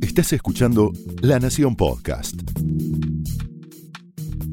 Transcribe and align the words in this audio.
Estás 0.00 0.32
escuchando 0.32 0.92
La 1.22 1.38
Nación 1.38 1.76
Podcast. 1.76 2.34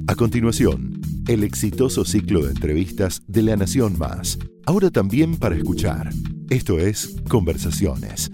A 0.07 0.15
continuación, 0.15 1.01
el 1.27 1.43
exitoso 1.43 2.05
ciclo 2.05 2.43
de 2.43 2.51
entrevistas 2.51 3.21
de 3.27 3.41
La 3.41 3.55
Nación 3.55 3.97
Más. 3.97 4.39
Ahora 4.65 4.91
también 4.91 5.37
para 5.37 5.55
escuchar. 5.55 6.09
Esto 6.49 6.79
es 6.79 7.15
Conversaciones. 7.27 8.31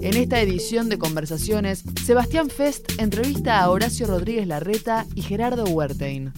En 0.00 0.16
esta 0.16 0.40
edición 0.40 0.88
de 0.88 0.98
Conversaciones, 0.98 1.84
Sebastián 2.04 2.50
Fest 2.50 3.00
entrevista 3.00 3.62
a 3.62 3.70
Horacio 3.70 4.06
Rodríguez 4.06 4.46
Larreta 4.46 5.06
y 5.14 5.22
Gerardo 5.22 5.64
Huertein. 5.64 6.32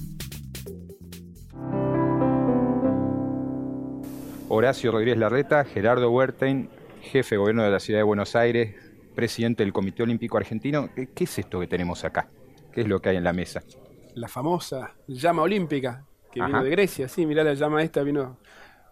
Horacio 4.48 4.92
Rodríguez 4.92 5.18
Larreta, 5.18 5.64
Gerardo 5.64 6.10
Huertein, 6.10 6.68
jefe 7.04 7.34
de 7.34 7.38
gobierno 7.38 7.62
de 7.62 7.70
la 7.70 7.80
ciudad 7.80 8.00
de 8.00 8.04
Buenos 8.04 8.34
Aires, 8.34 8.74
presidente 9.14 9.62
del 9.62 9.72
Comité 9.72 10.02
Olímpico 10.02 10.36
Argentino. 10.36 10.90
¿Qué 10.94 11.24
es 11.24 11.38
esto 11.38 11.60
que 11.60 11.66
tenemos 11.66 12.04
acá? 12.04 12.28
¿Qué 12.72 12.80
es 12.80 12.88
lo 12.88 13.00
que 13.00 13.10
hay 13.10 13.16
en 13.16 13.24
la 13.24 13.32
mesa? 13.32 13.62
La 14.14 14.28
famosa 14.28 14.94
llama 15.06 15.42
olímpica 15.42 16.04
que 16.32 16.40
vino 16.42 16.62
de 16.62 16.70
Grecia. 16.70 17.08
Sí, 17.08 17.26
mirá 17.26 17.44
la 17.44 17.54
llama 17.54 17.82
esta, 17.82 18.02
vino 18.02 18.38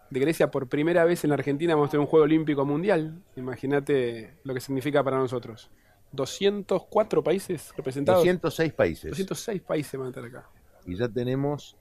de 0.09 0.19
Grecia 0.19 0.49
por 0.51 0.69
primera 0.69 1.03
vez 1.05 1.23
en 1.23 1.31
la 1.31 1.35
Argentina. 1.35 1.75
Vamos 1.75 1.89
a 1.89 1.91
tener 1.91 2.01
un 2.01 2.07
Juego 2.07 2.23
Olímpico 2.23 2.65
Mundial. 2.65 3.21
Imagínate 3.35 4.35
lo 4.43 4.53
que 4.53 4.59
significa 4.59 5.03
para 5.03 5.17
nosotros. 5.17 5.69
204 6.13 7.23
países 7.23 7.73
representados. 7.75 8.21
206 8.21 8.73
países. 8.73 9.09
206 9.09 9.61
países 9.61 9.99
van 9.99 10.07
a 10.07 10.09
estar 10.09 10.25
acá. 10.25 10.47
Y 10.85 10.95
ya 10.95 11.09
tenemos, 11.09 11.75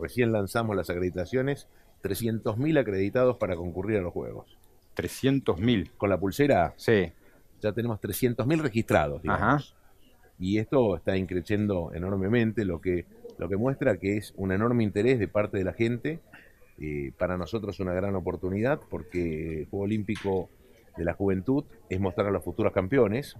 recién 0.00 0.32
lanzamos 0.32 0.76
las 0.76 0.90
acreditaciones, 0.90 1.68
300.000 2.02 2.80
acreditados 2.80 3.36
para 3.36 3.56
concurrir 3.56 3.98
a 3.98 4.02
los 4.02 4.12
Juegos. 4.12 4.58
300.000. 4.96 5.90
Con 5.96 6.10
la 6.10 6.18
pulsera. 6.18 6.74
Sí. 6.76 7.12
Ya 7.60 7.72
tenemos 7.72 8.00
300.000 8.00 8.60
registrados, 8.60 9.22
digamos. 9.22 9.74
Y 10.38 10.58
esto 10.58 10.96
está 10.96 11.16
increciendo 11.16 11.92
enormemente, 11.94 12.64
lo 12.64 12.80
que, 12.80 13.06
lo 13.38 13.48
que 13.48 13.56
muestra 13.56 13.96
que 13.98 14.16
es 14.16 14.34
un 14.36 14.50
enorme 14.50 14.82
interés 14.82 15.18
de 15.18 15.28
parte 15.28 15.58
de 15.58 15.64
la 15.64 15.72
gente. 15.72 16.20
Eh, 16.78 17.12
para 17.16 17.36
nosotros 17.36 17.78
una 17.80 17.92
gran 17.92 18.16
oportunidad 18.16 18.80
porque 18.90 19.60
el 19.60 19.66
Juego 19.66 19.84
Olímpico 19.84 20.48
de 20.96 21.04
la 21.04 21.14
Juventud 21.14 21.64
es 21.88 22.00
mostrar 22.00 22.26
a 22.26 22.30
los 22.30 22.42
futuros 22.42 22.72
campeones, 22.72 23.36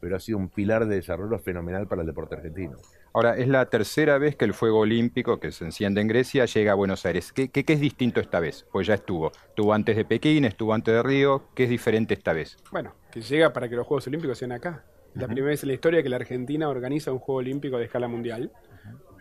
pero 0.00 0.16
ha 0.16 0.20
sido 0.20 0.38
un 0.38 0.48
pilar 0.48 0.86
de 0.86 0.96
desarrollo 0.96 1.38
fenomenal 1.38 1.86
para 1.86 2.02
el 2.02 2.06
deporte 2.06 2.36
argentino. 2.36 2.78
Ahora, 3.16 3.34
es 3.38 3.48
la 3.48 3.64
tercera 3.70 4.18
vez 4.18 4.36
que 4.36 4.44
el 4.44 4.52
fuego 4.52 4.80
olímpico 4.80 5.40
que 5.40 5.50
se 5.50 5.64
enciende 5.64 6.02
en 6.02 6.06
Grecia 6.06 6.44
llega 6.44 6.72
a 6.72 6.74
Buenos 6.74 7.06
Aires. 7.06 7.32
¿Qué, 7.32 7.50
es 7.50 7.80
distinto 7.80 8.20
esta 8.20 8.40
vez? 8.40 8.66
Pues 8.70 8.86
ya 8.86 8.92
estuvo. 8.92 9.32
Estuvo 9.48 9.72
antes 9.72 9.96
de 9.96 10.04
Pekín, 10.04 10.44
estuvo 10.44 10.74
antes 10.74 10.92
de 10.92 11.02
Río. 11.02 11.44
¿Qué 11.54 11.64
es 11.64 11.70
diferente 11.70 12.12
esta 12.12 12.34
vez? 12.34 12.58
Bueno, 12.70 12.92
que 13.10 13.22
llega 13.22 13.54
para 13.54 13.70
que 13.70 13.74
los 13.74 13.86
Juegos 13.86 14.06
Olímpicos 14.08 14.36
sean 14.36 14.52
acá. 14.52 14.84
La 15.14 15.28
primera 15.28 15.46
vez 15.46 15.62
en 15.62 15.68
la 15.68 15.72
historia 15.72 16.02
que 16.02 16.10
la 16.10 16.16
Argentina 16.16 16.68
organiza 16.68 17.10
un 17.10 17.18
Juego 17.18 17.38
Olímpico 17.38 17.78
de 17.78 17.86
escala 17.86 18.06
mundial. 18.06 18.52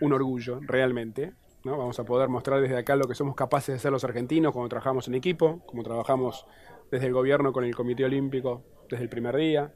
Un 0.01 0.11
orgullo, 0.11 0.59
realmente. 0.61 1.31
¿no? 1.63 1.77
Vamos 1.77 1.97
a 1.97 2.03
poder 2.03 2.27
mostrar 2.27 2.59
desde 2.59 2.75
acá 2.75 2.97
lo 2.97 3.07
que 3.07 3.16
somos 3.16 3.33
capaces 3.33 3.67
de 3.67 3.75
hacer 3.75 3.93
los 3.93 4.03
argentinos 4.03 4.51
cuando 4.51 4.67
trabajamos 4.67 5.07
en 5.07 5.13
equipo, 5.13 5.61
como 5.66 5.83
trabajamos 5.83 6.45
desde 6.91 7.07
el 7.07 7.13
gobierno 7.13 7.53
con 7.53 7.63
el 7.63 7.73
Comité 7.73 8.03
Olímpico 8.03 8.61
desde 8.89 9.05
el 9.05 9.09
primer 9.09 9.38
día. 9.38 9.71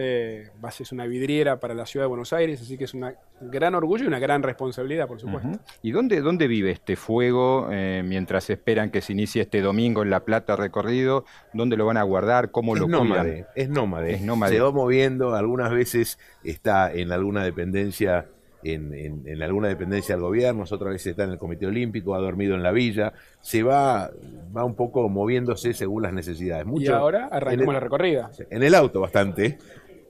Eh, 0.00 0.48
es 0.78 0.92
una 0.92 1.06
vidriera 1.06 1.58
para 1.58 1.74
la 1.74 1.84
ciudad 1.84 2.04
de 2.04 2.08
Buenos 2.08 2.32
Aires, 2.32 2.62
así 2.62 2.78
que 2.78 2.84
es 2.84 2.94
un 2.94 3.12
gran 3.40 3.74
orgullo 3.74 4.04
y 4.04 4.06
una 4.06 4.20
gran 4.20 4.44
responsabilidad, 4.44 5.08
por 5.08 5.20
supuesto. 5.20 5.58
¿Y 5.82 5.90
dónde, 5.90 6.20
dónde 6.20 6.46
vive 6.46 6.70
este 6.70 6.94
fuego 6.94 7.68
eh, 7.72 8.04
mientras 8.04 8.48
esperan 8.48 8.90
que 8.90 9.00
se 9.00 9.12
inicie 9.12 9.42
este 9.42 9.60
domingo 9.60 10.02
en 10.02 10.10
La 10.10 10.20
Plata 10.20 10.54
recorrido? 10.54 11.24
¿Dónde 11.52 11.76
lo 11.76 11.84
van 11.84 11.96
a 11.96 12.04
guardar? 12.04 12.52
¿Cómo 12.52 12.76
lo 12.76 12.86
nómade, 12.86 13.46
Es 13.56 13.68
nómade. 13.68 14.14
Es 14.14 14.22
nómade. 14.22 14.54
Se 14.54 14.60
va 14.60 14.70
moviendo, 14.70 15.34
algunas 15.34 15.72
veces 15.72 16.20
está 16.44 16.92
en 16.92 17.10
alguna 17.10 17.42
dependencia 17.42 18.26
en, 18.62 19.42
alguna 19.42 19.68
dependencia 19.68 20.14
del 20.14 20.22
gobierno, 20.22 20.64
otras 20.68 20.92
veces 20.92 21.08
está 21.08 21.24
en 21.24 21.30
el 21.30 21.38
Comité 21.38 21.66
Olímpico, 21.66 22.14
ha 22.14 22.18
dormido 22.18 22.54
en 22.54 22.62
la 22.62 22.72
villa, 22.72 23.12
se 23.40 23.62
va, 23.62 24.10
va 24.56 24.64
un 24.64 24.74
poco 24.74 25.08
moviéndose 25.08 25.74
según 25.74 26.02
las 26.02 26.12
necesidades. 26.12 26.66
y 26.76 26.88
ahora 26.88 27.28
arrancamos 27.30 27.74
la 27.74 27.80
recorrida. 27.80 28.30
En 28.50 28.62
el 28.62 28.74
auto 28.74 29.00
bastante. 29.00 29.58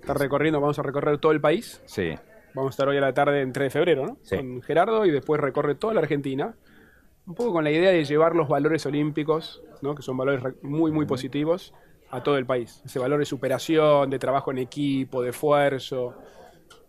Está 0.00 0.14
recorriendo, 0.14 0.60
vamos 0.60 0.78
a 0.78 0.82
recorrer 0.82 1.18
todo 1.18 1.32
el 1.32 1.40
país. 1.40 1.82
Sí. 1.86 2.14
Vamos 2.54 2.70
a 2.70 2.72
estar 2.72 2.88
hoy 2.88 2.96
a 2.96 3.00
la 3.00 3.14
tarde 3.14 3.42
en 3.42 3.52
3 3.52 3.66
de 3.66 3.70
febrero, 3.70 4.06
¿no? 4.06 4.18
Con 4.28 4.62
Gerardo 4.62 5.04
y 5.04 5.10
después 5.10 5.40
recorre 5.40 5.74
toda 5.74 5.94
la 5.94 6.00
Argentina. 6.00 6.54
Un 7.26 7.34
poco 7.34 7.52
con 7.52 7.64
la 7.64 7.70
idea 7.70 7.90
de 7.90 8.04
llevar 8.04 8.34
los 8.34 8.48
valores 8.48 8.86
olímpicos, 8.86 9.62
¿no? 9.82 9.94
que 9.94 10.02
son 10.02 10.16
valores 10.16 10.42
muy, 10.62 10.90
muy 10.90 11.04
positivos, 11.04 11.74
a 12.10 12.22
todo 12.22 12.38
el 12.38 12.46
país. 12.46 12.80
Ese 12.86 12.98
valor 12.98 13.18
de 13.18 13.26
superación, 13.26 14.08
de 14.08 14.18
trabajo 14.18 14.50
en 14.50 14.58
equipo, 14.58 15.22
de 15.22 15.30
esfuerzo, 15.30 16.16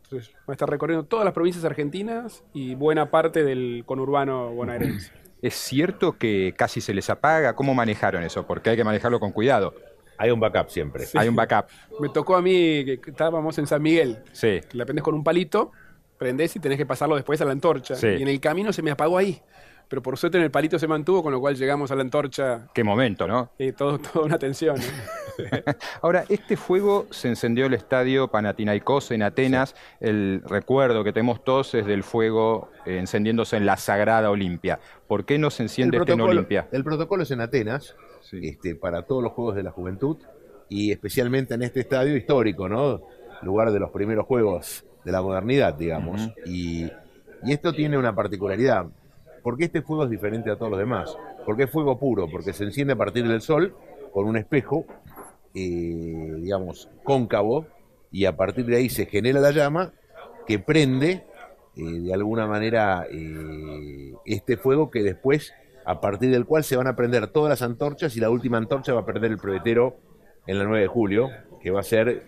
entonces, 0.10 0.34
va 0.40 0.46
a 0.48 0.52
estar 0.54 0.68
recorriendo 0.68 1.06
todas 1.06 1.24
las 1.24 1.36
provincias 1.36 1.64
argentinas 1.66 2.44
y 2.52 2.74
buena 2.74 3.12
parte 3.12 3.44
del 3.44 3.84
conurbano 3.86 4.52
bonaerense. 4.52 5.12
¿Es 5.42 5.54
cierto 5.54 6.18
que 6.18 6.54
casi 6.58 6.82
se 6.82 6.94
les 6.94 7.10
apaga? 7.10 7.56
¿Cómo 7.56 7.76
manejaron 7.76 8.24
eso? 8.24 8.46
Porque 8.46 8.72
hay 8.72 8.76
que 8.76 8.84
manejarlo 8.84 9.20
con 9.20 9.32
cuidado. 9.32 9.74
Hay 10.20 10.32
un 10.32 10.40
backup 10.40 10.70
siempre. 10.70 11.06
Hay 11.16 11.28
un 11.28 11.36
backup. 11.36 11.66
Me 12.00 12.10
tocó 12.10 12.36
a 12.36 12.42
mí 12.42 12.84
que 12.86 13.00
estábamos 13.08 13.58
en 13.58 13.66
San 13.66 13.82
Miguel. 13.82 14.20
Sí. 14.34 14.60
La 14.74 14.86
prendes 14.86 15.04
con 15.04 15.16
un 15.16 15.24
palito, 15.24 15.72
prendés 16.18 16.56
y 16.56 16.60
tenés 16.60 16.78
que 16.78 16.86
pasarlo 16.86 17.16
después 17.16 17.40
a 17.42 17.46
la 17.46 17.54
antorcha. 17.54 17.96
Y 18.04 18.22
en 18.22 18.28
el 18.28 18.40
camino 18.40 18.74
se 18.74 18.82
me 18.82 18.92
apagó 18.92 19.18
ahí 19.18 19.42
pero 19.90 20.04
por 20.04 20.18
suerte 20.18 20.38
en 20.38 20.44
el 20.44 20.52
palito 20.52 20.78
se 20.78 20.88
mantuvo, 20.88 21.24
con 21.24 21.34
lo 21.34 21.40
cual 21.40 21.56
llegamos 21.56 21.92
a 21.92 21.96
la 21.96 22.04
antorcha. 22.04 22.68
Qué 22.74 22.84
momento, 22.84 23.28
¿no? 23.28 23.52
Y 23.58 23.72
todo, 23.72 23.98
toda 23.98 24.26
una 24.26 24.38
tensión. 24.38 24.78
Ahora, 26.02 26.26
este 26.30 26.56
fuego 26.56 27.08
se 27.10 27.28
encendió 27.28 27.66
el 27.66 27.74
estadio 27.74 28.28
Panathinaikos 28.28 29.10
en 29.12 29.24
Atenas. 29.24 29.76
El 30.00 30.44
recuerdo 30.46 31.04
que 31.04 31.12
tenemos 31.12 31.44
todos 31.44 31.74
es 31.74 31.88
del 31.88 32.04
fuego 32.04 32.70
eh, 32.86 33.00
encendiéndose 33.00 33.58
en 33.58 33.66
la 33.66 33.78
Sagrada 33.78 34.30
Olimpia. 34.30 34.80
¿Por 35.08 35.26
qué 35.26 35.40
no 35.40 35.50
se 35.50 35.64
enciende 35.64 35.98
este 35.98 36.14
en 36.14 36.22
Olimpia? 36.22 36.68
El 36.72 36.84
protocolo 36.84 37.24
es 37.24 37.32
en 37.32 37.42
Atenas, 37.42 37.96
este, 38.34 38.76
para 38.76 39.04
todos 39.04 39.24
los 39.24 39.34
Juegos 39.34 39.56
de 39.56 39.64
la 39.64 39.72
Juventud 39.72 40.18
y 40.70 40.92
especialmente 40.92 41.54
en 41.54 41.64
este 41.64 41.80
estadio 41.80 42.16
histórico, 42.16 42.70
¿no? 42.70 43.02
Lugar 43.42 43.72
de 43.72 43.80
los 43.80 43.92
primeros 43.92 44.26
Juegos 44.26 44.86
de 45.04 45.12
la 45.12 45.22
modernidad, 45.22 45.74
digamos. 45.74 46.30
y, 46.46 46.86
y 47.44 47.54
esto 47.54 47.74
tiene 47.74 47.98
una 47.98 48.14
particularidad 48.14 48.88
porque 49.42 49.66
este 49.66 49.82
fuego 49.82 50.04
es 50.04 50.10
diferente 50.10 50.52
a 50.52 50.56
todos 50.56 50.72
los 50.72 50.80
demás. 50.80 51.16
Porque 51.46 51.64
es 51.64 51.72
fuego 51.72 51.98
puro, 51.98 52.28
porque 52.30 52.54
se 52.54 52.64
enciende 52.64 52.94
a 52.94 52.96
partir 52.96 53.28
del 53.28 53.42
sol 53.42 53.76
con 54.12 54.28
un 54.28 54.38
espejo, 54.38 54.86
eh, 55.54 56.36
digamos, 56.38 56.90
cóncavo, 57.04 57.66
y 58.12 58.26
a 58.26 58.36
partir 58.36 58.66
de 58.66 58.78
ahí 58.78 58.90
se 58.90 59.06
genera 59.06 59.40
la 59.40 59.52
llama 59.52 59.94
que 60.48 60.60
prende 60.60 61.24
eh, 61.76 61.82
de 61.84 62.14
alguna 62.14 62.48
manera 62.48 63.06
eh, 63.10 64.14
este 64.26 64.58
fuego 64.58 64.90
que 64.90 65.04
después, 65.04 65.54
a 65.90 66.00
partir 66.00 66.30
del 66.30 66.46
cual 66.46 66.64
se 66.64 66.78
van 66.78 66.86
a 66.86 66.96
prender 66.96 67.26
todas 67.28 67.50
las 67.50 67.64
antorchas 67.64 68.16
y 68.16 68.20
la 68.20 68.30
última 68.30 68.60
antorcha 68.60 68.94
va 68.94 69.02
a 69.02 69.06
perder 69.06 69.32
el 69.32 69.40
proyectero 69.40 69.98
en 70.46 70.60
la 70.60 70.64
9 70.64 70.82
de 70.82 70.88
julio, 70.88 71.32
que 71.60 71.72
va 71.72 71.80
a 71.80 71.84
ser 71.84 72.28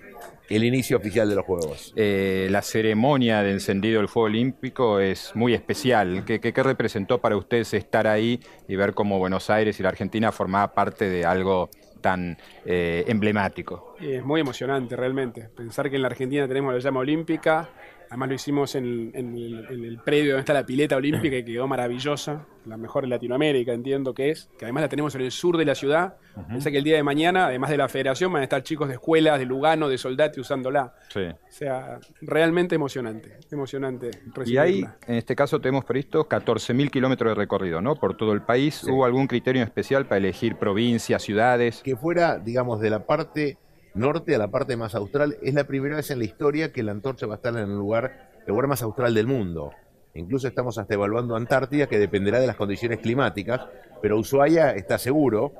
el 0.49 0.63
inicio 0.63 0.97
oficial 0.97 1.29
de 1.29 1.35
los 1.35 1.45
Juegos. 1.45 1.93
Eh, 1.95 2.47
la 2.49 2.63
ceremonia 2.63 3.43
de 3.43 3.51
encendido 3.51 3.99
del 3.99 4.09
fuego 4.09 4.25
olímpico 4.25 4.99
es 4.99 5.35
muy 5.35 5.53
especial. 5.53 6.25
¿Qué, 6.25 6.39
representó 6.63 7.19
para 7.21 7.37
ustedes 7.37 7.75
estar 7.75 8.07
ahí 8.07 8.39
y 8.67 8.75
ver 8.75 8.95
cómo 8.95 9.19
Buenos 9.19 9.51
Aires 9.51 9.79
y 9.79 9.83
la 9.83 9.89
Argentina 9.89 10.31
formaba 10.31 10.73
parte 10.73 11.07
de 11.07 11.23
algo 11.23 11.69
tan 12.01 12.39
eh, 12.65 13.05
emblemático? 13.07 13.95
Es 14.01 14.25
muy 14.25 14.41
emocionante 14.41 14.95
realmente. 14.95 15.49
Pensar 15.55 15.87
que 15.91 15.97
en 15.97 16.01
la 16.01 16.07
Argentina 16.07 16.47
tenemos 16.47 16.73
la 16.73 16.79
llama 16.79 17.01
olímpica, 17.01 17.69
Además 18.11 18.27
lo 18.27 18.35
hicimos 18.35 18.75
en, 18.75 19.13
el, 19.15 19.97
predio 20.03 20.31
donde 20.31 20.41
está 20.41 20.51
la 20.51 20.65
pileta 20.65 20.97
olímpica 20.97 21.37
y 21.37 21.45
quedó 21.45 21.65
maravillosa, 21.65 22.45
la 22.65 22.75
mejor 22.75 23.05
en 23.05 23.09
Latinoamérica, 23.09 23.71
entiendo 23.71 24.13
que 24.13 24.31
es, 24.31 24.49
que 24.59 24.65
además 24.65 24.81
la 24.81 24.89
tenemos 24.89 25.15
en 25.15 25.21
el 25.21 25.31
sur 25.31 25.55
de 25.55 25.63
la 25.63 25.75
ciudad. 25.75 26.17
Uh 26.35 26.59
que 26.61 26.77
el 26.77 26.83
día 26.83 26.97
de 26.97 27.03
mañana, 27.03 27.45
además 27.45 27.69
de 27.69 27.77
la 27.77 27.87
federación, 27.87 28.33
van 28.33 28.41
a 28.41 28.43
estar 28.43 28.63
chicos 28.63 28.89
de 28.89 28.95
escuelas, 28.95 29.39
de 29.39 29.45
Lugano, 29.45 29.87
de 29.87 29.97
Soldati 29.97 30.41
usándola. 30.41 30.93
Sí. 31.07 31.21
O 31.21 31.37
sea, 31.47 31.99
realmente 32.19 32.75
emocionante, 32.75 33.37
emocionante. 33.49 34.11
Y 34.45 34.57
ahí, 34.57 34.85
en 35.07 35.15
este 35.15 35.33
caso, 35.33 35.61
tenemos 35.61 35.85
previsto 35.85 36.27
14.000 36.27 36.89
kilómetros 36.89 37.31
de 37.31 37.35
recorrido, 37.35 37.79
¿no? 37.79 37.95
Por 37.95 38.17
todo 38.17 38.33
el 38.33 38.41
país. 38.41 38.83
¿Hubo 38.83 39.05
algún 39.05 39.27
criterio 39.27 39.63
especial 39.63 40.05
para 40.05 40.17
elegir 40.17 40.57
provincias, 40.57 41.23
ciudades? 41.23 41.81
Que 41.81 41.95
fuera, 41.95 42.39
digamos, 42.39 42.81
de 42.81 42.89
la 42.89 43.05
parte 43.05 43.57
norte 43.93 44.35
a 44.35 44.37
la 44.37 44.49
parte 44.49 44.77
más 44.77 44.95
austral. 44.95 45.37
Es 45.41 45.53
la 45.53 45.65
primera 45.65 45.95
vez 45.95 46.11
en 46.11 46.19
la 46.19 46.25
historia 46.25 46.71
que 46.71 46.83
la 46.83 46.91
antorcha 46.91 47.27
va 47.27 47.35
a 47.35 47.37
estar 47.37 47.53
en 47.53 47.69
el 47.69 47.77
lugar, 47.77 48.29
el 48.45 48.51
lugar 48.51 48.67
más 48.67 48.81
austral 48.81 49.13
del 49.13 49.27
mundo. 49.27 49.71
Incluso 50.13 50.47
estamos 50.47 50.77
hasta 50.77 50.93
evaluando 50.93 51.35
Antártida, 51.35 51.87
que 51.87 51.97
dependerá 51.97 52.39
de 52.39 52.47
las 52.47 52.57
condiciones 52.57 52.99
climáticas, 52.99 53.61
pero 54.01 54.17
Ushuaia 54.17 54.71
está 54.71 54.97
seguro 54.97 55.53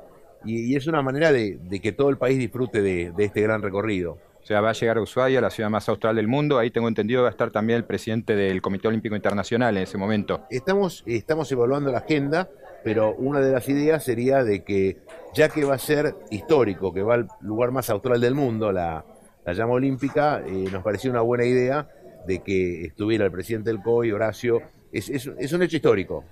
y, 0.44 0.76
es 0.76 0.86
una 0.86 1.02
manera 1.02 1.32
de, 1.32 1.58
que 1.82 1.92
todo 1.92 2.10
el 2.10 2.18
país 2.18 2.38
disfrute 2.38 2.82
de, 2.82 3.12
este 3.18 3.40
gran 3.40 3.62
recorrido. 3.62 4.18
O 4.42 4.44
sea, 4.44 4.60
va 4.60 4.70
a 4.70 4.72
llegar 4.72 4.98
a 4.98 5.02
Ushuaia, 5.02 5.40
la 5.40 5.50
ciudad 5.50 5.70
más 5.70 5.88
austral 5.88 6.16
del 6.16 6.26
mundo. 6.26 6.58
Ahí 6.58 6.70
tengo 6.70 6.88
entendido 6.88 7.22
va 7.22 7.28
a 7.28 7.30
estar 7.30 7.52
también 7.52 7.76
el 7.76 7.84
presidente 7.84 8.34
del 8.34 8.60
Comité 8.60 8.88
Olímpico 8.88 9.14
Internacional 9.14 9.76
en 9.76 9.84
ese 9.84 9.96
momento. 9.96 10.44
Estamos, 10.50 11.04
estamos 11.06 11.50
evaluando 11.52 11.92
la 11.92 11.98
agenda 11.98 12.50
pero 12.84 13.14
una 13.14 13.40
de 13.40 13.52
las 13.52 13.68
ideas 13.68 14.04
sería 14.04 14.44
de 14.44 14.64
que, 14.64 14.98
ya 15.34 15.48
que 15.48 15.64
va 15.64 15.74
a 15.74 15.78
ser 15.78 16.14
histórico, 16.30 16.92
que 16.92 17.02
va 17.02 17.14
al 17.14 17.28
lugar 17.40 17.70
más 17.70 17.90
austral 17.90 18.20
del 18.20 18.34
mundo, 18.34 18.72
la, 18.72 19.04
llama 19.46 19.72
olímpica, 19.72 20.42
eh, 20.46 20.68
nos 20.72 20.82
pareció 20.82 21.10
una 21.10 21.20
buena 21.20 21.44
idea 21.44 21.88
de 22.26 22.40
que 22.40 22.84
estuviera 22.84 23.24
el 23.24 23.32
presidente 23.32 23.70
del 23.70 23.82
COI, 23.82 24.12
Horacio, 24.12 24.62
es, 24.92 25.52
un 25.52 25.62
hecho 25.62 25.76
histórico. 25.76 26.24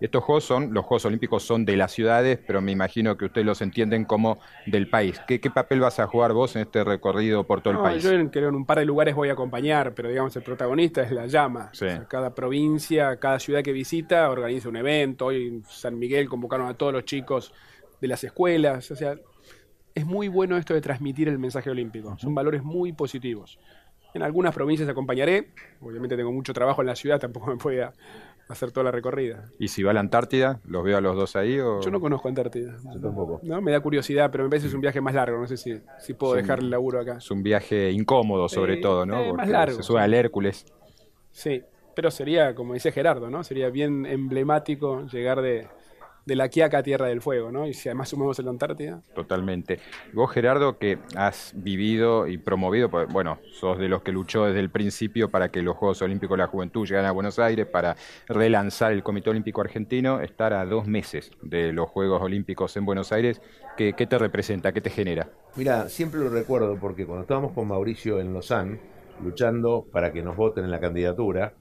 Estos 0.00 0.22
Juegos 0.22 0.44
son, 0.44 0.74
los 0.74 0.84
Juegos 0.84 1.06
Olímpicos 1.06 1.42
son 1.42 1.64
de 1.64 1.76
las 1.76 1.92
ciudades, 1.92 2.38
pero 2.46 2.60
me 2.60 2.70
imagino 2.70 3.16
que 3.16 3.24
ustedes 3.24 3.46
los 3.46 3.62
entienden 3.62 4.04
como 4.04 4.38
del 4.66 4.88
país. 4.88 5.20
¿Qué, 5.26 5.38
papel 5.38 5.80
vas 5.80 5.98
a 5.98 6.06
jugar 6.06 6.32
vos 6.32 6.54
en 6.56 6.62
este 6.62 6.84
recorrido 6.84 7.44
por 7.44 7.62
todo 7.62 7.74
el 7.74 7.80
país? 7.80 8.02
Yo 8.02 8.10
creo 8.30 8.48
en 8.50 8.54
un 8.54 8.66
par 8.66 8.78
de 8.78 8.84
lugares 8.84 9.14
voy 9.14 9.30
a 9.30 9.32
acompañar, 9.32 9.94
pero 9.94 10.08
digamos 10.08 10.36
el 10.36 10.42
protagonista 10.42 11.02
es 11.02 11.10
la 11.10 11.26
llama. 11.26 11.70
cada 12.08 12.34
provincia, 12.34 13.16
cada 13.16 13.38
ciudad 13.38 13.62
que 13.62 13.72
visita 13.72 14.30
organiza 14.30 14.68
un 14.68 14.76
evento. 14.76 15.26
Hoy 15.26 15.46
en 15.48 15.64
San 15.64 15.98
Miguel 15.98 16.28
convocaron 16.28 16.68
a 16.68 16.74
todos 16.74 16.92
los 16.92 17.04
chicos 17.04 17.54
de 18.00 18.08
las 18.08 18.22
escuelas. 18.24 18.90
O 18.90 18.96
sea, 18.96 19.16
es 19.94 20.06
muy 20.06 20.28
bueno 20.28 20.56
esto 20.56 20.74
de 20.74 20.80
transmitir 20.80 21.28
el 21.28 21.38
mensaje 21.38 21.70
olímpico. 21.70 22.16
Son 22.18 22.34
valores 22.34 22.62
muy 22.62 22.92
positivos. 22.92 23.58
En 24.14 24.22
algunas 24.22 24.54
provincias 24.54 24.88
acompañaré. 24.88 25.48
Obviamente 25.80 26.16
tengo 26.16 26.32
mucho 26.32 26.52
trabajo 26.52 26.82
en 26.82 26.86
la 26.86 26.96
ciudad, 26.96 27.18
tampoco 27.18 27.50
me 27.50 27.56
pueda 27.56 27.92
hacer 28.48 28.70
toda 28.70 28.84
la 28.84 28.90
recorrida. 28.90 29.50
¿Y 29.58 29.68
si 29.68 29.82
va 29.82 29.92
a 29.92 29.94
la 29.94 30.00
Antártida? 30.00 30.60
¿Los 30.66 30.84
veo 30.84 30.98
a 30.98 31.00
los 31.00 31.16
dos 31.16 31.36
ahí? 31.36 31.58
O... 31.58 31.80
Yo 31.80 31.90
no 31.90 32.00
conozco 32.00 32.28
Antártida. 32.28 32.76
Yo 32.94 33.00
tampoco. 33.00 33.40
No, 33.42 33.60
me 33.60 33.72
da 33.72 33.80
curiosidad, 33.80 34.30
pero 34.30 34.44
me 34.44 34.50
parece 34.50 34.64
que 34.64 34.68
es 34.68 34.74
un 34.74 34.80
viaje 34.80 35.00
más 35.00 35.14
largo. 35.14 35.38
No 35.38 35.46
sé 35.46 35.56
si, 35.56 35.80
si 35.98 36.14
puedo 36.14 36.34
dejar 36.34 36.58
el 36.58 36.70
laburo 36.70 37.00
acá. 37.00 37.18
Es 37.18 37.30
un 37.30 37.42
viaje 37.42 37.90
incómodo, 37.90 38.48
sobre 38.48 38.76
todo, 38.78 39.06
¿no? 39.06 39.20
Eh, 39.20 39.32
más 39.32 39.48
largo. 39.48 39.76
Se 39.76 39.82
sube 39.82 40.00
al 40.00 40.12
Hércules. 40.12 40.66
Sí, 41.30 41.62
pero 41.94 42.10
sería, 42.10 42.54
como 42.54 42.74
decía 42.74 42.92
Gerardo, 42.92 43.30
¿no? 43.30 43.42
Sería 43.44 43.70
bien 43.70 44.04
emblemático 44.04 45.06
llegar 45.06 45.40
de, 45.40 45.68
de 46.24 46.36
la 46.36 46.48
Quiaca 46.48 46.82
Tierra 46.82 47.06
del 47.06 47.20
Fuego, 47.20 47.50
¿no? 47.50 47.66
Y 47.66 47.74
si 47.74 47.88
además 47.88 48.10
sumamos 48.10 48.38
en 48.38 48.44
la 48.44 48.50
Antártida. 48.52 49.02
Totalmente. 49.14 49.80
Vos, 50.12 50.30
Gerardo, 50.30 50.78
que 50.78 50.98
has 51.16 51.52
vivido 51.56 52.26
y 52.28 52.38
promovido, 52.38 52.90
pues, 52.90 53.12
bueno, 53.12 53.38
sos 53.52 53.78
de 53.78 53.88
los 53.88 54.02
que 54.02 54.12
luchó 54.12 54.46
desde 54.46 54.60
el 54.60 54.70
principio 54.70 55.30
para 55.30 55.50
que 55.50 55.62
los 55.62 55.76
Juegos 55.76 56.00
Olímpicos 56.02 56.36
de 56.36 56.42
la 56.42 56.48
Juventud 56.48 56.86
llegaran 56.86 57.08
a 57.08 57.12
Buenos 57.12 57.38
Aires, 57.38 57.66
para 57.66 57.96
relanzar 58.28 58.92
el 58.92 59.02
Comité 59.02 59.30
Olímpico 59.30 59.60
Argentino, 59.60 60.20
estar 60.20 60.52
a 60.52 60.64
dos 60.64 60.86
meses 60.86 61.30
de 61.42 61.72
los 61.72 61.88
Juegos 61.88 62.22
Olímpicos 62.22 62.76
en 62.76 62.84
Buenos 62.84 63.12
Aires, 63.12 63.40
¿qué, 63.76 63.92
te 63.92 64.18
representa? 64.18 64.72
¿Qué 64.72 64.80
te 64.80 64.90
genera? 64.90 65.30
Mira, 65.56 65.88
siempre 65.88 66.20
lo 66.20 66.28
recuerdo 66.28 66.78
porque 66.78 67.06
cuando 67.06 67.22
estábamos 67.22 67.52
con 67.52 67.68
Mauricio 67.68 68.20
en 68.20 68.32
Lausanne, 68.32 68.80
luchando 69.22 69.86
para 69.90 70.12
que 70.12 70.22
nos 70.22 70.36
voten 70.36 70.64
en 70.64 70.70
la 70.70 70.80
candidatura, 70.80 71.54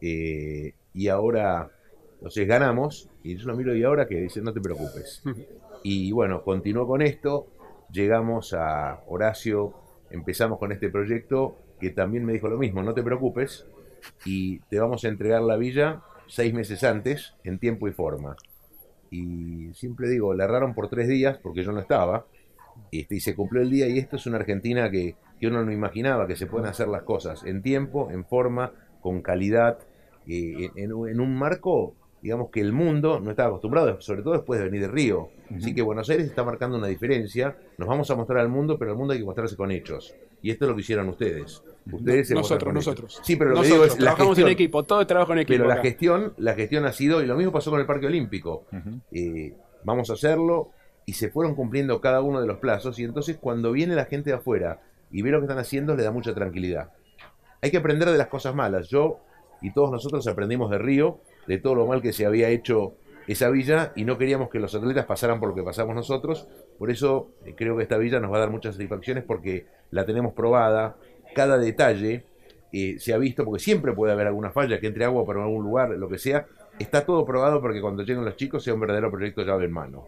eh, 0.00 0.74
y 0.94 1.08
ahora 1.08 1.70
entonces 2.14 2.46
ganamos, 2.46 3.08
y 3.22 3.36
yo 3.36 3.46
lo 3.46 3.56
miro 3.56 3.74
y 3.74 3.84
ahora 3.84 4.06
que 4.06 4.16
dice, 4.16 4.40
no 4.40 4.52
te 4.52 4.60
preocupes. 4.60 5.22
Y 5.84 6.12
bueno, 6.12 6.44
continuó 6.44 6.86
con 6.86 7.02
esto, 7.02 7.48
llegamos 7.90 8.54
a 8.54 9.00
Horacio, 9.08 9.74
empezamos 10.10 10.60
con 10.60 10.70
este 10.70 10.90
proyecto, 10.90 11.56
que 11.80 11.90
también 11.90 12.24
me 12.24 12.32
dijo 12.32 12.48
lo 12.48 12.56
mismo, 12.56 12.84
no 12.84 12.94
te 12.94 13.02
preocupes, 13.02 13.66
y 14.24 14.60
te 14.70 14.78
vamos 14.78 15.04
a 15.04 15.08
entregar 15.08 15.42
la 15.42 15.56
villa 15.56 16.02
seis 16.28 16.54
meses 16.54 16.84
antes, 16.84 17.34
en 17.42 17.58
tiempo 17.58 17.88
y 17.88 17.92
forma. 17.92 18.36
Y 19.10 19.74
siempre 19.74 20.08
digo, 20.08 20.34
le 20.34 20.44
erraron 20.44 20.72
por 20.72 20.88
tres 20.88 21.08
días, 21.08 21.38
porque 21.38 21.64
yo 21.64 21.72
no 21.72 21.80
estaba, 21.80 22.26
y, 22.92 23.04
se 23.18 23.34
cumplió 23.34 23.62
el 23.62 23.70
día, 23.70 23.88
y 23.88 23.98
esto 23.98 24.14
es 24.14 24.26
una 24.26 24.36
Argentina 24.36 24.88
que, 24.88 25.16
que 25.40 25.48
uno 25.48 25.64
no 25.64 25.72
imaginaba, 25.72 26.28
que 26.28 26.36
se 26.36 26.46
pueden 26.46 26.68
hacer 26.68 26.86
las 26.86 27.02
cosas 27.02 27.42
en 27.44 27.60
tiempo, 27.60 28.08
en 28.12 28.24
forma, 28.24 28.72
con 29.00 29.20
calidad, 29.20 29.80
eh, 30.28 30.70
en, 30.76 30.92
en 30.92 31.20
un 31.20 31.36
marco 31.36 31.96
digamos 32.22 32.50
que 32.50 32.60
el 32.60 32.72
mundo 32.72 33.18
no 33.20 33.30
estaba 33.30 33.48
acostumbrado, 33.48 34.00
sobre 34.00 34.22
todo 34.22 34.34
después 34.34 34.60
de 34.60 34.66
venir 34.66 34.82
de 34.82 34.88
Río. 34.88 35.30
Así 35.54 35.74
que 35.74 35.82
Buenos 35.82 36.08
Aires 36.08 36.26
está 36.26 36.44
marcando 36.44 36.78
una 36.78 36.86
diferencia. 36.86 37.56
Nos 37.76 37.88
vamos 37.88 38.08
a 38.10 38.14
mostrar 38.14 38.38
al 38.38 38.48
mundo, 38.48 38.78
pero 38.78 38.92
al 38.92 38.96
mundo 38.96 39.12
hay 39.12 39.18
que 39.18 39.24
mostrarse 39.24 39.56
con 39.56 39.72
hechos. 39.72 40.14
Y 40.40 40.50
esto 40.50 40.64
es 40.64 40.68
lo 40.68 40.74
que 40.76 40.82
hicieron 40.82 41.08
ustedes. 41.08 41.62
Ustedes 41.90 42.30
nosotros, 42.30 42.72
nosotros. 42.72 43.20
Sí, 43.24 43.34
pero 43.34 43.50
lo 43.50 43.62
que 43.62 43.68
digo 43.68 43.84
es 43.84 43.98
la 43.98 44.14
gestión. 44.14 44.46
en 44.46 44.52
equipo, 44.52 44.84
todo 44.84 45.04
trabajo 45.04 45.32
en 45.32 45.40
equipo. 45.40 45.58
Pero 45.58 45.68
la 45.68 45.82
gestión, 45.82 46.32
la 46.38 46.54
gestión 46.54 46.84
ha 46.84 46.92
sido, 46.92 47.22
y 47.22 47.26
lo 47.26 47.36
mismo 47.36 47.50
pasó 47.50 47.70
con 47.70 47.80
el 47.80 47.86
Parque 47.86 48.06
Olímpico. 48.06 48.66
Eh, 49.10 49.54
vamos 49.82 50.08
a 50.10 50.12
hacerlo, 50.12 50.70
y 51.04 51.14
se 51.14 51.28
fueron 51.28 51.56
cumpliendo 51.56 52.00
cada 52.00 52.20
uno 52.20 52.40
de 52.40 52.46
los 52.46 52.58
plazos, 52.58 53.00
y 53.00 53.04
entonces 53.04 53.36
cuando 53.40 53.72
viene 53.72 53.96
la 53.96 54.04
gente 54.04 54.30
de 54.30 54.36
afuera 54.36 54.80
y 55.10 55.22
ve 55.22 55.30
lo 55.30 55.40
que 55.40 55.46
están 55.46 55.58
haciendo, 55.58 55.96
le 55.96 56.04
da 56.04 56.12
mucha 56.12 56.34
tranquilidad. 56.34 56.92
Hay 57.60 57.72
que 57.72 57.78
aprender 57.78 58.10
de 58.10 58.18
las 58.18 58.28
cosas 58.28 58.54
malas. 58.54 58.88
Yo 58.88 59.18
y 59.60 59.72
todos 59.72 59.90
nosotros 59.90 60.26
aprendimos 60.26 60.70
de 60.70 60.78
Río, 60.78 61.20
de 61.46 61.58
todo 61.58 61.74
lo 61.74 61.86
mal 61.86 62.02
que 62.02 62.12
se 62.12 62.26
había 62.26 62.48
hecho 62.48 62.94
esa 63.26 63.50
villa 63.50 63.92
y 63.94 64.04
no 64.04 64.18
queríamos 64.18 64.50
que 64.50 64.58
los 64.58 64.74
atletas 64.74 65.06
pasaran 65.06 65.40
por 65.40 65.50
lo 65.50 65.54
que 65.54 65.62
pasamos 65.62 65.94
nosotros. 65.94 66.48
Por 66.78 66.90
eso 66.90 67.30
eh, 67.44 67.54
creo 67.56 67.76
que 67.76 67.84
esta 67.84 67.98
villa 67.98 68.20
nos 68.20 68.32
va 68.32 68.36
a 68.36 68.40
dar 68.40 68.50
muchas 68.50 68.74
satisfacciones 68.74 69.24
porque 69.24 69.66
la 69.90 70.04
tenemos 70.04 70.34
probada, 70.34 70.96
cada 71.34 71.58
detalle 71.58 72.24
eh, 72.72 72.96
se 72.98 73.12
ha 73.12 73.18
visto, 73.18 73.44
porque 73.44 73.62
siempre 73.62 73.92
puede 73.92 74.12
haber 74.12 74.26
alguna 74.26 74.50
falla, 74.50 74.80
que 74.80 74.86
entre 74.86 75.04
agua 75.04 75.24
por 75.24 75.38
algún 75.38 75.62
lugar, 75.62 75.90
lo 75.90 76.08
que 76.08 76.18
sea. 76.18 76.46
Está 76.78 77.04
todo 77.04 77.24
probado 77.26 77.60
porque 77.60 77.82
cuando 77.82 78.02
lleguen 78.02 78.24
los 78.24 78.34
chicos 78.34 78.64
sea 78.64 78.72
un 78.72 78.80
verdadero 78.80 79.10
proyecto 79.10 79.42
llave 79.42 79.66
en 79.66 79.72
mano. 79.72 80.06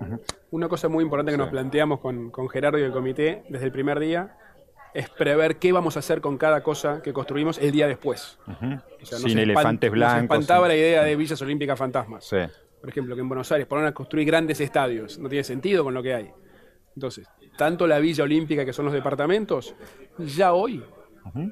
Una 0.51 0.67
cosa 0.67 0.89
muy 0.89 1.05
importante 1.05 1.31
que 1.31 1.39
nos 1.39 1.51
planteamos 1.51 2.01
con, 2.01 2.31
con 2.31 2.49
Gerardo 2.49 2.79
y 2.79 2.83
el 2.83 2.91
comité 2.91 3.43
desde 3.51 3.67
el 3.67 3.73
primer 3.73 4.01
día 4.01 4.35
es 4.95 5.11
prever 5.11 5.57
qué 5.57 5.73
vamos 5.73 5.97
a 5.97 5.99
hacer 5.99 6.21
con 6.21 6.39
cada 6.39 6.63
cosa 6.63 7.03
que 7.03 7.13
construimos 7.13 7.59
el 7.59 7.73
día 7.73 7.89
después. 7.89 8.39
sin 9.03 9.39
elefantes 9.39 9.91
blancos. 9.91 10.23
Nos 10.23 10.23
espantaba 10.23 10.69
la 10.69 10.77
idea 10.77 11.03
de 11.03 11.17
villas 11.17 11.43
olímpicas 11.43 11.79
fantasmas. 11.79 12.31
Por 12.81 12.91
ejemplo, 12.91 13.15
que 13.15 13.23
en 13.23 13.29
Buenos 13.29 13.51
Aires 13.51 13.67
ponen 13.67 13.87
a 13.87 13.93
construir 13.93 14.27
grandes 14.27 14.61
estadios. 14.61 15.19
No 15.19 15.29
tiene 15.29 15.43
sentido 15.43 15.83
con 15.85 15.95
lo 15.95 16.03
que 16.03 16.15
hay. 16.15 16.31
Entonces, 16.95 17.27
tanto 17.57 17.87
la 17.87 17.99
Villa 17.99 18.25
Olímpica, 18.25 18.65
que 18.65 18.73
son 18.73 18.85
los 18.85 18.95
departamentos, 18.95 19.75
ya 20.19 20.53
hoy 20.53 20.85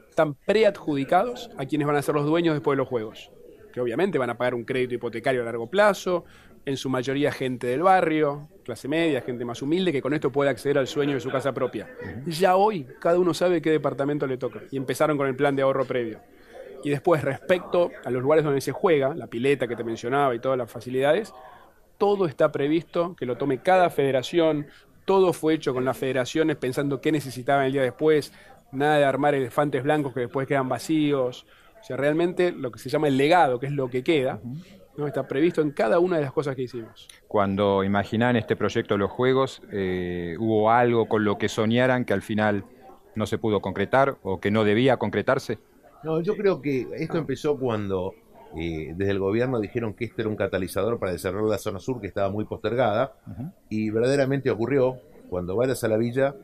están 0.08 0.34
preadjudicados 0.34 1.50
a 1.56 1.66
quienes 1.66 1.86
van 1.86 1.96
a 1.96 2.02
ser 2.02 2.14
los 2.14 2.26
dueños 2.26 2.54
después 2.54 2.76
de 2.76 2.78
los 2.78 2.88
Juegos. 2.88 3.30
Que 3.72 3.80
obviamente 3.80 4.18
van 4.18 4.30
a 4.30 4.36
pagar 4.36 4.54
un 4.54 4.64
crédito 4.64 4.94
hipotecario 4.94 5.42
a 5.42 5.44
largo 5.44 5.68
plazo, 5.68 6.24
en 6.64 6.76
su 6.76 6.88
mayoría 6.88 7.32
gente 7.32 7.66
del 7.66 7.82
barrio, 7.82 8.48
clase 8.64 8.88
media, 8.88 9.20
gente 9.22 9.44
más 9.44 9.62
humilde, 9.62 9.92
que 9.92 10.02
con 10.02 10.14
esto 10.14 10.30
puede 10.30 10.50
acceder 10.50 10.78
al 10.78 10.86
sueño 10.86 11.14
de 11.14 11.20
su 11.20 11.30
casa 11.30 11.52
propia. 11.52 11.88
Ya 12.26 12.56
hoy 12.56 12.86
cada 13.00 13.18
uno 13.18 13.34
sabe 13.34 13.60
qué 13.60 13.70
departamento 13.70 14.26
le 14.26 14.36
toca 14.36 14.60
y 14.70 14.76
empezaron 14.76 15.16
con 15.16 15.26
el 15.26 15.36
plan 15.36 15.56
de 15.56 15.62
ahorro 15.62 15.84
previo. 15.84 16.20
Y 16.84 16.90
después, 16.90 17.22
respecto 17.22 17.90
a 18.04 18.10
los 18.10 18.22
lugares 18.22 18.44
donde 18.44 18.60
se 18.60 18.72
juega, 18.72 19.14
la 19.14 19.28
pileta 19.28 19.68
que 19.68 19.76
te 19.76 19.84
mencionaba 19.84 20.34
y 20.34 20.40
todas 20.40 20.58
las 20.58 20.70
facilidades, 20.70 21.32
todo 21.96 22.26
está 22.26 22.50
previsto 22.50 23.14
que 23.16 23.26
lo 23.26 23.36
tome 23.36 23.58
cada 23.58 23.88
federación, 23.90 24.66
todo 25.04 25.32
fue 25.32 25.54
hecho 25.54 25.74
con 25.74 25.84
las 25.84 25.96
federaciones 25.96 26.56
pensando 26.56 27.00
qué 27.00 27.12
necesitaban 27.12 27.66
el 27.66 27.72
día 27.72 27.82
después, 27.82 28.32
nada 28.72 28.98
de 28.98 29.04
armar 29.04 29.34
elefantes 29.34 29.82
blancos 29.82 30.12
que 30.14 30.20
después 30.20 30.48
quedan 30.48 30.68
vacíos. 30.68 31.46
O 31.80 31.84
sea, 31.84 31.96
realmente 31.96 32.52
lo 32.52 32.70
que 32.70 32.78
se 32.78 32.88
llama 32.88 33.08
el 33.08 33.16
legado, 33.16 33.60
que 33.60 33.66
es 33.66 33.72
lo 33.72 33.88
que 33.88 34.02
queda, 34.02 34.40
¿no? 34.96 35.06
Está 35.06 35.26
previsto 35.26 35.60
en 35.62 35.70
cada 35.70 35.98
una 35.98 36.16
de 36.16 36.22
las 36.22 36.32
cosas 36.32 36.56
que 36.56 36.62
hicimos. 36.62 37.08
Cuando 37.28 37.84
imaginaban 37.84 38.36
este 38.36 38.56
proyecto 38.56 38.94
de 38.94 38.98
los 38.98 39.10
Juegos, 39.10 39.62
eh, 39.72 40.36
¿hubo 40.38 40.70
algo 40.70 41.06
con 41.08 41.24
lo 41.24 41.38
que 41.38 41.48
soñaran 41.48 42.04
que 42.04 42.12
al 42.12 42.22
final 42.22 42.64
no 43.14 43.26
se 43.26 43.38
pudo 43.38 43.60
concretar 43.60 44.16
o 44.22 44.40
que 44.40 44.50
no 44.50 44.64
debía 44.64 44.96
concretarse? 44.96 45.58
No, 46.02 46.20
yo 46.20 46.36
creo 46.36 46.60
que 46.60 46.88
esto 46.94 47.18
empezó 47.18 47.58
cuando 47.58 48.14
eh, 48.56 48.92
desde 48.96 49.12
el 49.12 49.18
gobierno 49.18 49.60
dijeron 49.60 49.94
que 49.94 50.04
este 50.04 50.22
era 50.22 50.28
un 50.28 50.36
catalizador 50.36 50.98
para 50.98 51.12
desarrollar 51.12 51.50
la 51.50 51.58
zona 51.58 51.78
sur 51.78 52.00
que 52.00 52.06
estaba 52.06 52.30
muy 52.30 52.44
postergada 52.44 53.14
y 53.68 53.90
verdaderamente 53.90 54.50
ocurrió. 54.50 54.98
Cuando 55.30 55.56
vayas 55.56 55.82
a 55.82 55.88
la 55.88 55.96
villa 55.96 56.34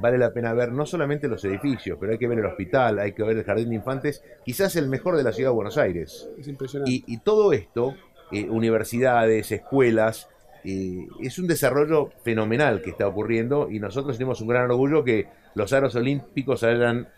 vale 0.00 0.18
la 0.18 0.32
pena 0.32 0.52
ver 0.52 0.72
no 0.72 0.86
solamente 0.86 1.28
los 1.28 1.44
edificios, 1.44 1.96
pero 2.00 2.12
hay 2.12 2.18
que 2.18 2.28
ver 2.28 2.38
el 2.38 2.46
hospital, 2.46 2.98
hay 2.98 3.12
que 3.12 3.22
ver 3.22 3.36
el 3.36 3.44
jardín 3.44 3.70
de 3.70 3.76
infantes, 3.76 4.22
quizás 4.44 4.76
el 4.76 4.88
mejor 4.88 5.16
de 5.16 5.22
la 5.22 5.32
ciudad 5.32 5.50
de 5.50 5.54
Buenos 5.54 5.78
Aires. 5.78 6.28
Es 6.38 6.48
impresionante. 6.48 7.02
Y, 7.06 7.18
todo 7.18 7.52
esto, 7.52 7.94
eh, 8.32 8.48
universidades, 8.48 9.52
escuelas, 9.52 10.28
eh, 10.64 11.08
es 11.20 11.38
un 11.38 11.46
desarrollo 11.46 12.10
fenomenal 12.22 12.82
que 12.82 12.90
está 12.90 13.06
ocurriendo 13.06 13.68
y 13.70 13.80
nosotros 13.80 14.16
tenemos 14.16 14.40
un 14.40 14.48
gran 14.48 14.70
orgullo 14.70 15.02
que 15.02 15.26
los 15.54 15.72
aros 15.72 15.94
olímpicos 15.96 16.62
hayan 16.62 17.08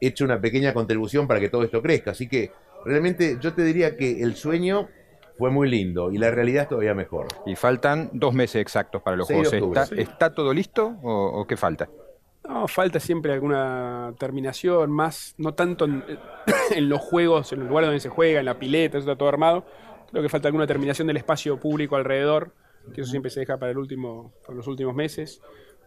hecho 0.00 0.24
una 0.24 0.40
pequeña 0.40 0.74
contribución 0.74 1.26
para 1.26 1.40
que 1.40 1.48
todo 1.48 1.64
esto 1.64 1.80
crezca. 1.80 2.10
Así 2.10 2.28
que 2.28 2.50
realmente 2.84 3.38
yo 3.40 3.54
te 3.54 3.64
diría 3.64 3.96
que 3.96 4.22
el 4.22 4.34
sueño 4.34 4.88
fue 5.36 5.50
muy 5.50 5.68
lindo 5.68 6.10
y 6.12 6.18
la 6.18 6.30
realidad 6.30 6.64
es 6.64 6.68
todavía 6.68 6.94
mejor. 6.94 7.28
Y 7.46 7.56
faltan 7.56 8.10
dos 8.12 8.34
meses 8.34 8.60
exactos 8.60 9.02
para 9.02 9.16
los 9.16 9.26
Juegos. 9.26 9.92
¿Está, 9.92 10.34
todo 10.34 10.52
listo 10.52 10.96
o, 11.02 11.44
qué 11.46 11.56
falta? 11.56 11.88
No, 12.48 12.66
falta 12.66 12.98
siempre 12.98 13.32
alguna 13.32 14.14
terminación, 14.18 14.90
más, 14.90 15.34
no 15.38 15.54
tanto 15.54 15.84
en, 16.70 16.88
los 16.88 17.00
juegos, 17.00 17.52
en 17.52 17.62
el 17.62 17.68
lugar 17.68 17.84
donde 17.84 18.00
se 18.00 18.08
juega, 18.08 18.40
en 18.40 18.46
la 18.46 18.58
pileta, 18.58 18.98
eso 18.98 19.10
está 19.10 19.16
todo 19.16 19.28
armado. 19.28 19.64
Creo 20.10 20.22
que 20.22 20.28
falta 20.28 20.48
alguna 20.48 20.66
terminación 20.66 21.06
del 21.06 21.16
espacio 21.16 21.58
público 21.58 21.96
alrededor, 21.96 22.52
que 22.94 23.00
eso 23.00 23.10
siempre 23.10 23.30
se 23.30 23.40
deja 23.40 23.58
para, 23.58 23.72
el 23.72 23.78
último, 23.78 24.34
para 24.44 24.56
los 24.56 24.66
últimos 24.66 24.94
meses. 24.94 25.40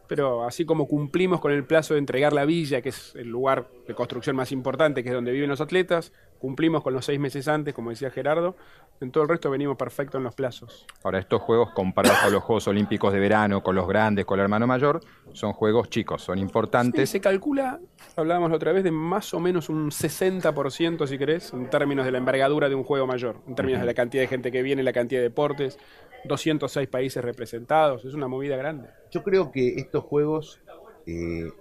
Pero 0.07 0.45
así 0.45 0.65
como 0.65 0.87
cumplimos 0.87 1.41
con 1.41 1.51
el 1.51 1.65
plazo 1.65 1.95
de 1.95 1.99
entregar 1.99 2.31
la 2.31 2.45
villa, 2.45 2.81
que 2.81 2.89
es 2.89 3.15
el 3.15 3.27
lugar 3.27 3.67
de 3.87 3.93
construcción 3.95 4.35
más 4.35 4.51
importante, 4.51 5.03
que 5.03 5.09
es 5.09 5.15
donde 5.15 5.31
viven 5.31 5.49
los 5.49 5.61
atletas, 5.61 6.13
cumplimos 6.45 6.83
con 6.83 6.93
los 6.93 7.03
seis 7.03 7.19
meses 7.19 7.47
antes, 7.47 7.73
como 7.73 7.89
decía 7.89 8.11
Gerardo, 8.11 8.55
en 9.01 9.09
todo 9.09 9.23
el 9.23 9.29
resto 9.29 9.49
venimos 9.49 9.77
perfecto 9.77 10.19
en 10.19 10.25
los 10.25 10.35
plazos. 10.35 10.85
Ahora, 11.03 11.17
estos 11.17 11.41
juegos 11.41 11.71
comparados 11.71 12.19
con 12.19 12.33
los 12.33 12.43
Juegos 12.43 12.67
Olímpicos 12.67 13.11
de 13.11 13.19
verano, 13.19 13.63
con 13.63 13.75
los 13.75 13.87
grandes, 13.87 14.25
con 14.25 14.37
el 14.37 14.43
hermano 14.43 14.67
mayor, 14.67 15.01
son 15.33 15.53
juegos 15.53 15.89
chicos, 15.89 16.21
son 16.21 16.37
importantes. 16.37 17.09
se 17.09 17.19
calcula, 17.19 17.79
hablábamos 18.15 18.51
la 18.51 18.57
otra 18.57 18.73
vez, 18.73 18.83
de 18.83 18.91
más 18.91 19.33
o 19.33 19.39
menos 19.39 19.69
un 19.69 19.89
60%, 19.89 21.07
si 21.07 21.17
querés, 21.17 21.51
en 21.51 21.67
términos 21.67 22.05
de 22.05 22.11
la 22.11 22.19
envergadura 22.19 22.69
de 22.69 22.75
un 22.75 22.83
juego 22.83 23.07
mayor, 23.07 23.37
en 23.47 23.55
términos 23.55 23.81
de 23.81 23.87
la 23.87 23.95
cantidad 23.95 24.21
de 24.21 24.27
gente 24.27 24.51
que 24.51 24.61
viene, 24.61 24.83
la 24.83 24.93
cantidad 24.93 25.21
de 25.21 25.29
deportes, 25.29 25.79
206 26.25 26.87
países 26.89 27.23
representados, 27.23 28.05
es 28.05 28.13
una 28.13 28.27
movida 28.27 28.55
grande. 28.55 28.89
Yo 29.09 29.23
creo 29.23 29.51
que 29.51 29.79
estos 29.79 30.03
juegos 30.03 30.61
eh, 31.07 31.51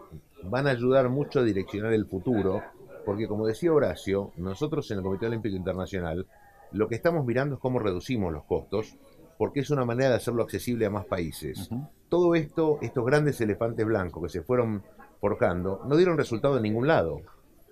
van 0.43 0.67
a 0.67 0.73
ayudar 0.73 1.09
mucho 1.09 1.41
a 1.41 1.43
direccionar 1.43 1.95
el 1.95 2.05
futuro, 2.05 2.63
porque 3.05 3.29
como 3.29 3.47
decía 3.47 3.73
Horacio, 3.73 4.33
nosotros 4.37 4.91
en 4.91 4.99
el 4.99 5.05
Comité 5.05 5.27
Olímpico 5.27 5.57
Internacional 5.57 6.27
lo 6.75 6.89
que 6.89 6.97
estamos 6.97 7.25
mirando 7.25 7.55
es 7.55 7.61
cómo 7.61 7.79
reducimos 7.79 8.33
los 8.33 8.45
costos, 8.45 8.97
porque 9.39 9.61
es 9.61 9.71
una 9.71 9.85
manera 9.85 10.11
de 10.11 10.17
hacerlo 10.17 10.43
accesible 10.43 10.87
a 10.87 10.91
más 10.91 11.07
países. 11.07 11.71
Todo 12.09 12.35
esto, 12.35 12.79
estos 12.83 13.05
grandes 13.07 13.41
elefantes 13.41 13.87
blancos 13.87 14.23
que 14.25 14.29
se 14.29 14.43
fueron 14.43 14.83
forjando, 15.21 15.83
no 15.87 15.97
dieron 15.97 16.19
resultado 16.19 16.57
en 16.57 16.65
ningún 16.65 16.89
lado. 16.89 17.21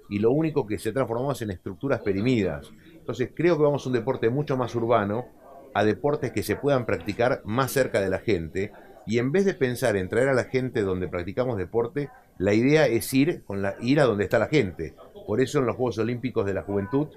Y 0.09 0.21
lo 0.21 0.31
único 0.31 0.67
que 0.67 0.79
se 0.79 0.93
transformó 0.93 1.33
es 1.33 1.43
en 1.43 1.51
estructuras 1.51 2.01
perimidas. 2.01 2.71
Entonces 2.95 3.31
creo 3.35 3.57
que 3.57 3.65
vamos 3.65 3.85
a 3.85 3.89
un 3.89 3.95
deporte 3.95 4.31
mucho 4.31 4.57
más 4.57 4.75
urbano, 4.75 5.27
a 5.75 5.85
deportes 5.85 6.33
que 6.33 6.43
se 6.43 6.57
puedan 6.57 6.87
practicar 6.87 7.43
más 7.45 7.73
cerca 7.73 8.01
de 8.01 8.11
la 8.11 8.21
gente. 8.21 8.73
Y 9.05 9.19
en 9.19 9.33
vez 9.33 9.45
de 9.45 9.55
pensar 9.55 9.97
en 9.97 10.09
traer 10.09 10.29
a 10.29 10.35
la 10.35 10.45
gente 10.45 10.83
donde 10.83 11.09
practicamos 11.09 11.57
deporte, 11.57 12.09
la 12.39 12.55
idea 12.55 12.87
es 12.87 13.13
ir, 13.13 13.43
con 13.45 13.63
la, 13.63 13.75
ir 13.81 14.01
a 14.01 14.05
donde 14.05 14.25
está 14.25 14.39
la 14.39 14.47
gente. 14.49 14.95
Por 15.27 15.41
eso 15.41 15.59
en 15.59 15.67
los 15.67 15.77
Juegos 15.77 15.99
Olímpicos 15.99 16.47
de 16.47 16.55
la 16.55 16.63
Juventud 16.63 17.09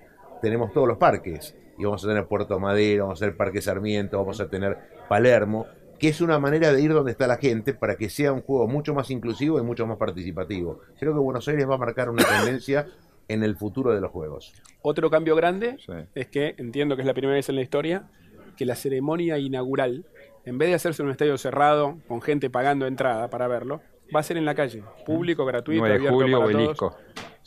tenemos 0.42 0.74
todos 0.74 0.88
los 0.88 0.98
parques. 0.98 1.56
Y 1.78 1.84
vamos 1.84 2.04
a 2.06 2.08
tener 2.08 2.26
Puerto 2.26 2.60
Madero, 2.60 3.06
vamos 3.06 3.20
a 3.20 3.26
tener 3.26 3.38
Parque 3.38 3.62
Sarmiento, 3.62 4.18
vamos 4.18 4.40
a 4.40 4.50
tener 4.50 4.78
Palermo, 5.10 5.66
que 6.00 6.10
es 6.10 6.22
una 6.22 6.40
manera 6.40 6.72
de 6.72 6.82
ir 6.82 6.94
donde 6.94 7.12
está 7.12 7.28
la 7.28 7.38
gente 7.38 7.74
para 7.74 7.96
que 7.96 8.10
sea 8.10 8.32
un 8.32 8.42
juego 8.42 8.68
mucho 8.68 8.94
más 8.94 9.10
inclusivo 9.12 9.60
y 9.60 9.64
mucho 9.64 9.86
más 9.86 9.98
participativo. 9.98 10.80
Creo 11.00 11.14
que 11.14 11.20
Buenos 11.20 11.48
Aires 11.48 11.68
va 11.70 11.76
a 11.76 11.78
marcar 11.78 12.10
una 12.10 12.24
tendencia 12.24 12.88
en 13.28 13.44
el 13.44 13.56
futuro 13.56 13.94
de 13.94 14.02
los 14.02 14.12
juegos. 14.12 14.54
Otro 14.82 15.10
cambio 15.10 15.36
grande 15.36 15.78
es 16.14 16.28
que, 16.28 16.56
entiendo 16.58 16.96
que 16.96 17.02
es 17.02 17.08
la 17.08 17.14
primera 17.14 17.36
vez 17.36 17.50
en 17.50 17.56
la 17.56 17.62
historia, 17.62 18.08
que 18.56 18.66
la 18.66 18.76
ceremonia 18.76 19.38
inaugural, 19.38 20.06
en 20.46 20.58
vez 20.58 20.70
de 20.70 20.76
hacerse 20.76 21.02
en 21.02 21.08
un 21.08 21.12
estadio 21.12 21.38
cerrado, 21.38 21.98
con 22.08 22.22
gente 22.22 22.50
pagando 22.50 22.88
entrada 22.88 23.30
para 23.30 23.48
verlo, 23.48 23.82
va 24.16 24.20
a 24.20 24.24
ser 24.24 24.38
en 24.38 24.46
la 24.46 24.56
calle, 24.56 24.84
público, 25.06 25.46
gratuito, 25.46 25.82
9 25.82 26.00
de 26.00 26.10
julio, 26.10 26.42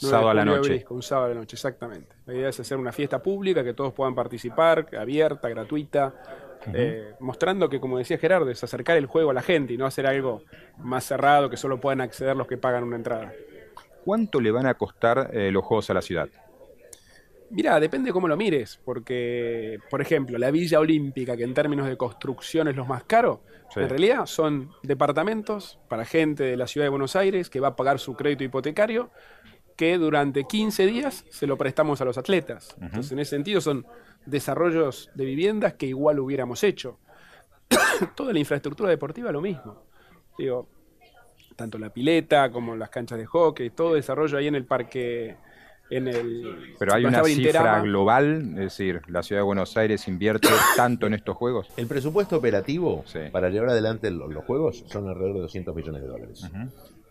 sábado 0.06 0.30
a 0.30 0.34
la 0.34 0.44
noche. 0.44 0.84
un 0.90 1.02
sábado 1.02 1.26
a 1.26 1.28
la 1.30 1.40
noche, 1.40 1.56
exactamente. 1.56 2.14
La 2.26 2.34
idea 2.34 2.48
es 2.48 2.60
hacer 2.60 2.78
una 2.78 2.92
fiesta 2.92 3.22
pública, 3.22 3.64
que 3.64 3.74
todos 3.74 3.92
puedan 3.92 4.14
participar, 4.14 4.86
abierta, 4.98 5.48
gratuita, 5.48 6.14
eh, 6.72 7.14
mostrando 7.20 7.68
que, 7.68 7.80
como 7.80 7.98
decía 7.98 8.18
Gerardo, 8.18 8.50
es 8.50 8.62
acercar 8.62 8.96
el 8.96 9.06
juego 9.06 9.30
a 9.30 9.34
la 9.34 9.42
gente 9.42 9.72
y 9.72 9.76
no 9.76 9.86
hacer 9.86 10.06
algo 10.06 10.42
más 10.78 11.04
cerrado 11.04 11.48
que 11.50 11.56
solo 11.56 11.80
puedan 11.80 12.00
acceder 12.00 12.36
los 12.36 12.46
que 12.46 12.56
pagan 12.56 12.84
una 12.84 12.96
entrada. 12.96 13.32
¿Cuánto 14.04 14.40
le 14.40 14.50
van 14.50 14.66
a 14.66 14.74
costar 14.74 15.30
eh, 15.32 15.50
los 15.50 15.64
juegos 15.64 15.90
a 15.90 15.94
la 15.94 16.02
ciudad? 16.02 16.28
Mira, 17.50 17.80
depende 17.80 18.12
cómo 18.12 18.28
lo 18.28 18.36
mires, 18.36 18.78
porque, 18.84 19.78
por 19.88 20.02
ejemplo, 20.02 20.36
la 20.36 20.50
Villa 20.50 20.80
Olímpica, 20.80 21.36
que 21.36 21.44
en 21.44 21.54
términos 21.54 21.88
de 21.88 21.96
construcción 21.96 22.68
es 22.68 22.76
lo 22.76 22.84
más 22.84 23.04
caro, 23.04 23.40
en 23.76 23.88
realidad 23.88 24.26
son 24.26 24.70
departamentos 24.82 25.78
para 25.88 26.04
gente 26.04 26.42
de 26.42 26.56
la 26.56 26.66
ciudad 26.66 26.86
de 26.86 26.90
Buenos 26.90 27.16
Aires 27.16 27.48
que 27.48 27.60
va 27.60 27.68
a 27.68 27.76
pagar 27.76 27.98
su 27.98 28.14
crédito 28.14 28.44
hipotecario, 28.44 29.10
que 29.78 29.96
durante 29.96 30.44
15 30.44 30.86
días 30.86 31.24
se 31.30 31.46
lo 31.46 31.56
prestamos 31.56 32.02
a 32.02 32.04
los 32.04 32.18
atletas. 32.18 32.76
Entonces, 32.80 33.12
en 33.12 33.20
ese 33.20 33.30
sentido, 33.30 33.62
son 33.62 33.86
desarrollos 34.26 35.08
de 35.14 35.24
viviendas 35.24 35.74
que 35.74 35.86
igual 35.86 36.18
hubiéramos 36.18 36.62
hecho. 36.64 36.98
Toda 38.14 38.34
la 38.34 38.38
infraestructura 38.40 38.90
deportiva 38.90 39.32
lo 39.32 39.40
mismo. 39.40 39.84
Digo, 40.36 40.68
tanto 41.56 41.78
la 41.78 41.90
pileta 41.90 42.50
como 42.50 42.76
las 42.76 42.90
canchas 42.90 43.18
de 43.18 43.26
hockey, 43.26 43.70
todo 43.70 43.94
desarrollo 43.94 44.36
ahí 44.36 44.48
en 44.48 44.54
el 44.56 44.66
parque 44.66 45.36
pero 45.88 46.94
hay 46.94 47.04
una 47.04 47.24
cifra 47.24 47.80
global, 47.80 48.50
es 48.50 48.56
decir, 48.56 49.00
la 49.08 49.22
ciudad 49.22 49.40
de 49.40 49.44
Buenos 49.44 49.76
Aires 49.76 50.06
invierte 50.06 50.48
tanto 50.76 51.06
en 51.06 51.14
estos 51.14 51.36
juegos. 51.36 51.68
El 51.76 51.86
presupuesto 51.86 52.36
operativo 52.36 53.04
para 53.32 53.48
llevar 53.48 53.70
adelante 53.70 54.10
los, 54.10 54.44
juegos 54.44 54.84
son 54.86 55.08
alrededor 55.08 55.36
de 55.36 55.40
200 55.42 55.74
millones 55.74 56.02
de 56.02 56.08
dólares. 56.08 56.50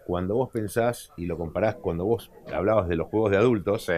Cuando 0.07 0.35
vos 0.35 0.49
pensás 0.49 1.11
y 1.17 1.25
lo 1.25 1.37
comparás, 1.37 1.75
cuando 1.75 2.05
vos 2.05 2.31
hablabas 2.53 2.87
de 2.87 2.95
los 2.95 3.09
juegos 3.09 3.29
de 3.29 3.35
adultos, 3.35 3.89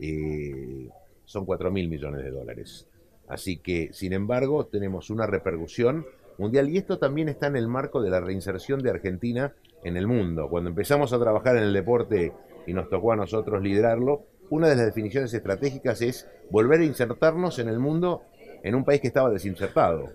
eh, 0.00 0.88
son 1.24 1.46
4 1.46 1.70
mil 1.70 1.88
millones 1.88 2.24
de 2.24 2.32
dólares. 2.32 2.88
Así 3.28 3.58
que, 3.58 3.90
sin 3.92 4.12
embargo, 4.12 4.66
tenemos 4.66 5.10
una 5.10 5.28
repercusión 5.28 6.06
mundial 6.38 6.68
y 6.70 6.78
esto 6.78 6.98
también 6.98 7.28
está 7.28 7.46
en 7.46 7.54
el 7.54 7.68
marco 7.68 8.02
de 8.02 8.10
la 8.10 8.18
reinserción 8.18 8.82
de 8.82 8.90
Argentina 8.90 9.54
en 9.84 9.96
el 9.96 10.08
mundo. 10.08 10.48
Cuando 10.48 10.70
empezamos 10.70 11.12
a 11.12 11.20
trabajar 11.20 11.56
en 11.56 11.62
el 11.62 11.72
deporte 11.72 12.32
y 12.66 12.74
nos 12.74 12.88
tocó 12.88 13.12
a 13.12 13.16
nosotros 13.16 13.62
liderarlo, 13.62 14.24
una 14.50 14.68
de 14.68 14.74
las 14.74 14.86
definiciones 14.86 15.32
estratégicas 15.32 16.02
es 16.02 16.28
volver 16.50 16.80
a 16.80 16.84
insertarnos 16.84 17.60
en 17.60 17.68
el 17.68 17.78
mundo 17.78 18.22
en 18.64 18.74
un 18.74 18.84
país 18.84 19.00
que 19.00 19.06
estaba 19.06 19.30
desinsertado. 19.30 20.10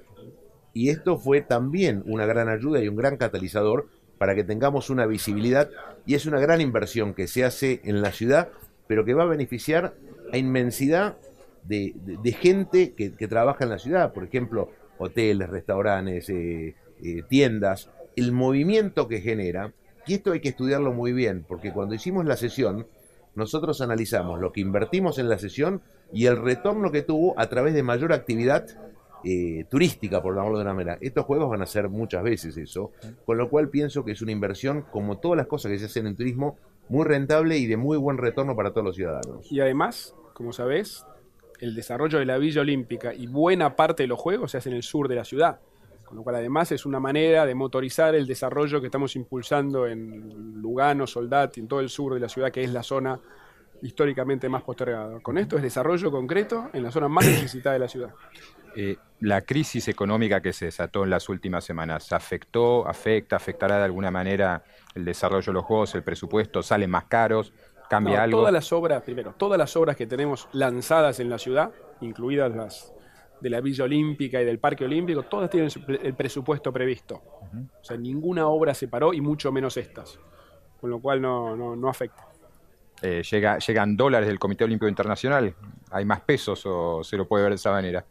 Y 0.73 0.89
esto 0.89 1.17
fue 1.17 1.39
también 1.39 2.03
una 2.07 2.25
gran 2.25 2.49
ayuda 2.49 2.83
y 2.83 2.89
un 2.89 2.97
gran 2.97 3.15
catalizador 3.15 3.87
para 4.19 4.35
que 4.35 4.43
tengamos 4.43 4.91
una 4.91 5.07
visibilidad 5.07 5.71
y 6.05 6.13
es 6.13 6.27
una 6.27 6.39
gran 6.39 6.61
inversión 6.61 7.15
que 7.15 7.27
se 7.27 7.43
hace 7.43 7.81
en 7.83 8.03
la 8.03 8.11
ciudad, 8.11 8.49
pero 8.85 9.03
que 9.05 9.15
va 9.15 9.23
a 9.23 9.27
beneficiar 9.27 9.95
a 10.31 10.37
inmensidad 10.37 11.17
de, 11.63 11.93
gente 12.39 12.93
que, 12.93 13.27
trabaja 13.27 13.63
en 13.63 13.71
la 13.71 13.79
ciudad, 13.79 14.13
por 14.13 14.23
ejemplo, 14.23 14.71
hoteles, 14.97 15.49
restaurantes, 15.49 16.29
eh, 16.29 16.75
eh, 17.01 17.23
tiendas, 17.27 17.89
el 18.15 18.31
movimiento 18.31 19.07
que 19.07 19.21
genera 19.21 19.73
y 20.05 20.15
esto 20.15 20.31
hay 20.31 20.39
que 20.39 20.49
estudiarlo 20.49 20.91
muy 20.91 21.13
bien, 21.13 21.45
porque 21.47 21.71
cuando 21.71 21.93
hicimos 21.93 22.25
la 22.25 22.35
sesión, 22.35 22.87
nosotros 23.35 23.79
analizamos 23.79 24.39
lo 24.39 24.51
que 24.51 24.61
invertimos 24.61 25.19
en 25.19 25.29
la 25.29 25.37
sesión 25.37 25.81
y 26.11 26.25
el 26.25 26.37
retorno 26.37 26.91
que 26.91 27.03
tuvo 27.03 27.39
a 27.39 27.47
través 27.47 27.73
de 27.75 27.83
mayor 27.83 28.11
actividad 28.11 28.65
eh, 29.23 29.65
turística, 29.69 30.21
por 30.21 30.35
llamarlo 30.35 30.57
de 30.57 30.63
una 30.63 30.73
manera. 30.73 30.97
Estos 31.01 31.25
juegos 31.25 31.49
van 31.49 31.61
a 31.61 31.65
ser 31.65 31.89
muchas 31.89 32.23
veces 32.23 32.57
eso, 32.57 32.91
con 33.25 33.37
lo 33.37 33.49
cual 33.49 33.69
pienso 33.69 34.05
que 34.05 34.11
es 34.11 34.21
una 34.21 34.31
inversión, 34.31 34.85
como 34.91 35.17
todas 35.17 35.37
las 35.37 35.47
cosas 35.47 35.71
que 35.71 35.79
se 35.79 35.85
hacen 35.85 36.07
en 36.07 36.15
turismo, 36.15 36.57
muy 36.89 37.05
rentable 37.05 37.57
y 37.57 37.67
de 37.67 37.77
muy 37.77 37.97
buen 37.97 38.17
retorno 38.17 38.55
para 38.55 38.71
todos 38.71 38.85
los 38.85 38.95
ciudadanos. 38.95 39.51
Y 39.51 39.59
además, 39.59 40.15
como 40.33 40.53
sabés, 40.53 41.05
el 41.59 41.75
desarrollo 41.75 42.19
de 42.19 42.25
la 42.25 42.37
Villa 42.37 42.61
Olímpica 42.61 43.13
y 43.13 43.27
buena 43.27 43.75
parte 43.75 44.03
de 44.03 44.07
los 44.07 44.19
juegos 44.19 44.51
se 44.51 44.57
hace 44.57 44.69
en 44.69 44.75
el 44.75 44.83
sur 44.83 45.07
de 45.07 45.15
la 45.15 45.23
ciudad. 45.23 45.59
Con 46.05 46.17
lo 46.17 46.23
cual 46.23 46.37
además 46.37 46.71
es 46.71 46.87
una 46.87 46.99
manera 46.99 47.45
de 47.45 47.53
motorizar 47.53 48.15
el 48.15 48.25
desarrollo 48.25 48.81
que 48.81 48.87
estamos 48.87 49.15
impulsando 49.15 49.85
en 49.85 50.59
Lugano, 50.59 51.05
Soldati, 51.05 51.59
en 51.59 51.67
todo 51.67 51.81
el 51.81 51.89
sur 51.89 52.15
de 52.15 52.19
la 52.19 52.27
ciudad, 52.27 52.51
que 52.51 52.63
es 52.63 52.73
la 52.73 52.81
zona 52.81 53.19
históricamente 53.83 54.49
más 54.49 54.63
postergada. 54.63 55.19
Con 55.19 55.37
esto 55.37 55.55
es 55.55 55.61
desarrollo 55.61 56.09
concreto 56.09 56.69
en 56.73 56.81
la 56.83 56.91
zona 56.91 57.07
más 57.07 57.25
necesitada 57.27 57.73
de 57.73 57.79
la 57.79 57.87
ciudad. 57.87 58.13
Eh, 58.81 58.95
la 59.19 59.41
crisis 59.41 59.89
económica 59.89 60.41
que 60.41 60.53
se 60.53 60.63
desató 60.63 61.03
en 61.03 61.09
las 61.09 61.27
últimas 61.27 61.65
semanas, 61.65 62.13
¿afectó, 62.13 62.87
afecta, 62.87 63.35
afectará 63.35 63.77
de 63.77 63.83
alguna 63.83 64.09
manera 64.09 64.63
el 64.95 65.03
desarrollo 65.03 65.47
de 65.47 65.53
los 65.53 65.65
juegos, 65.65 65.93
el 65.95 66.03
presupuesto, 66.03 66.63
salen 66.63 66.89
más 66.89 67.03
caros, 67.03 67.51
cambia 67.89 68.23
algo? 68.23 68.39
Todas 68.39 68.53
las 68.53 68.71
obras, 68.71 69.03
primero, 69.03 69.33
todas 69.37 69.57
las 69.57 69.75
obras 69.75 69.97
que 69.97 70.07
tenemos 70.07 70.47
lanzadas 70.53 71.19
en 71.19 71.29
la 71.29 71.37
ciudad, 71.37 71.71
incluidas 71.99 72.55
las 72.55 72.93
de 73.41 73.49
la 73.49 73.59
Villa 73.59 73.83
Olímpica 73.83 74.41
y 74.41 74.45
del 74.45 74.59
Parque 74.59 74.85
Olímpico, 74.85 75.23
todas 75.23 75.49
tienen 75.49 75.69
el 76.01 76.13
presupuesto 76.13 76.71
previsto. 76.71 77.15
O 77.15 77.83
sea, 77.83 77.97
ninguna 77.97 78.47
obra 78.47 78.73
se 78.73 78.87
paró 78.87 79.13
y 79.13 79.19
mucho 79.19 79.51
menos 79.51 79.75
estas. 79.75 80.17
Con 80.79 80.89
lo 80.89 81.01
cual 81.01 81.21
no, 81.21 81.75
no, 81.75 81.89
afecta. 81.89 82.25
Eh, 83.01 83.23
llega, 83.29 83.57
¿Llegan 83.57 83.97
dólares 83.97 84.29
del 84.29 84.39
Comité 84.39 84.63
Olímpico 84.63 84.87
Internacional? 84.87 85.53
¿Hay 85.91 86.05
más 86.05 86.21
pesos 86.21 86.65
o 86.65 87.03
se 87.03 87.17
lo 87.17 87.27
puede 87.27 87.43
ver 87.43 87.51
de 87.51 87.55
esa 87.55 87.71
manera? 87.71 88.05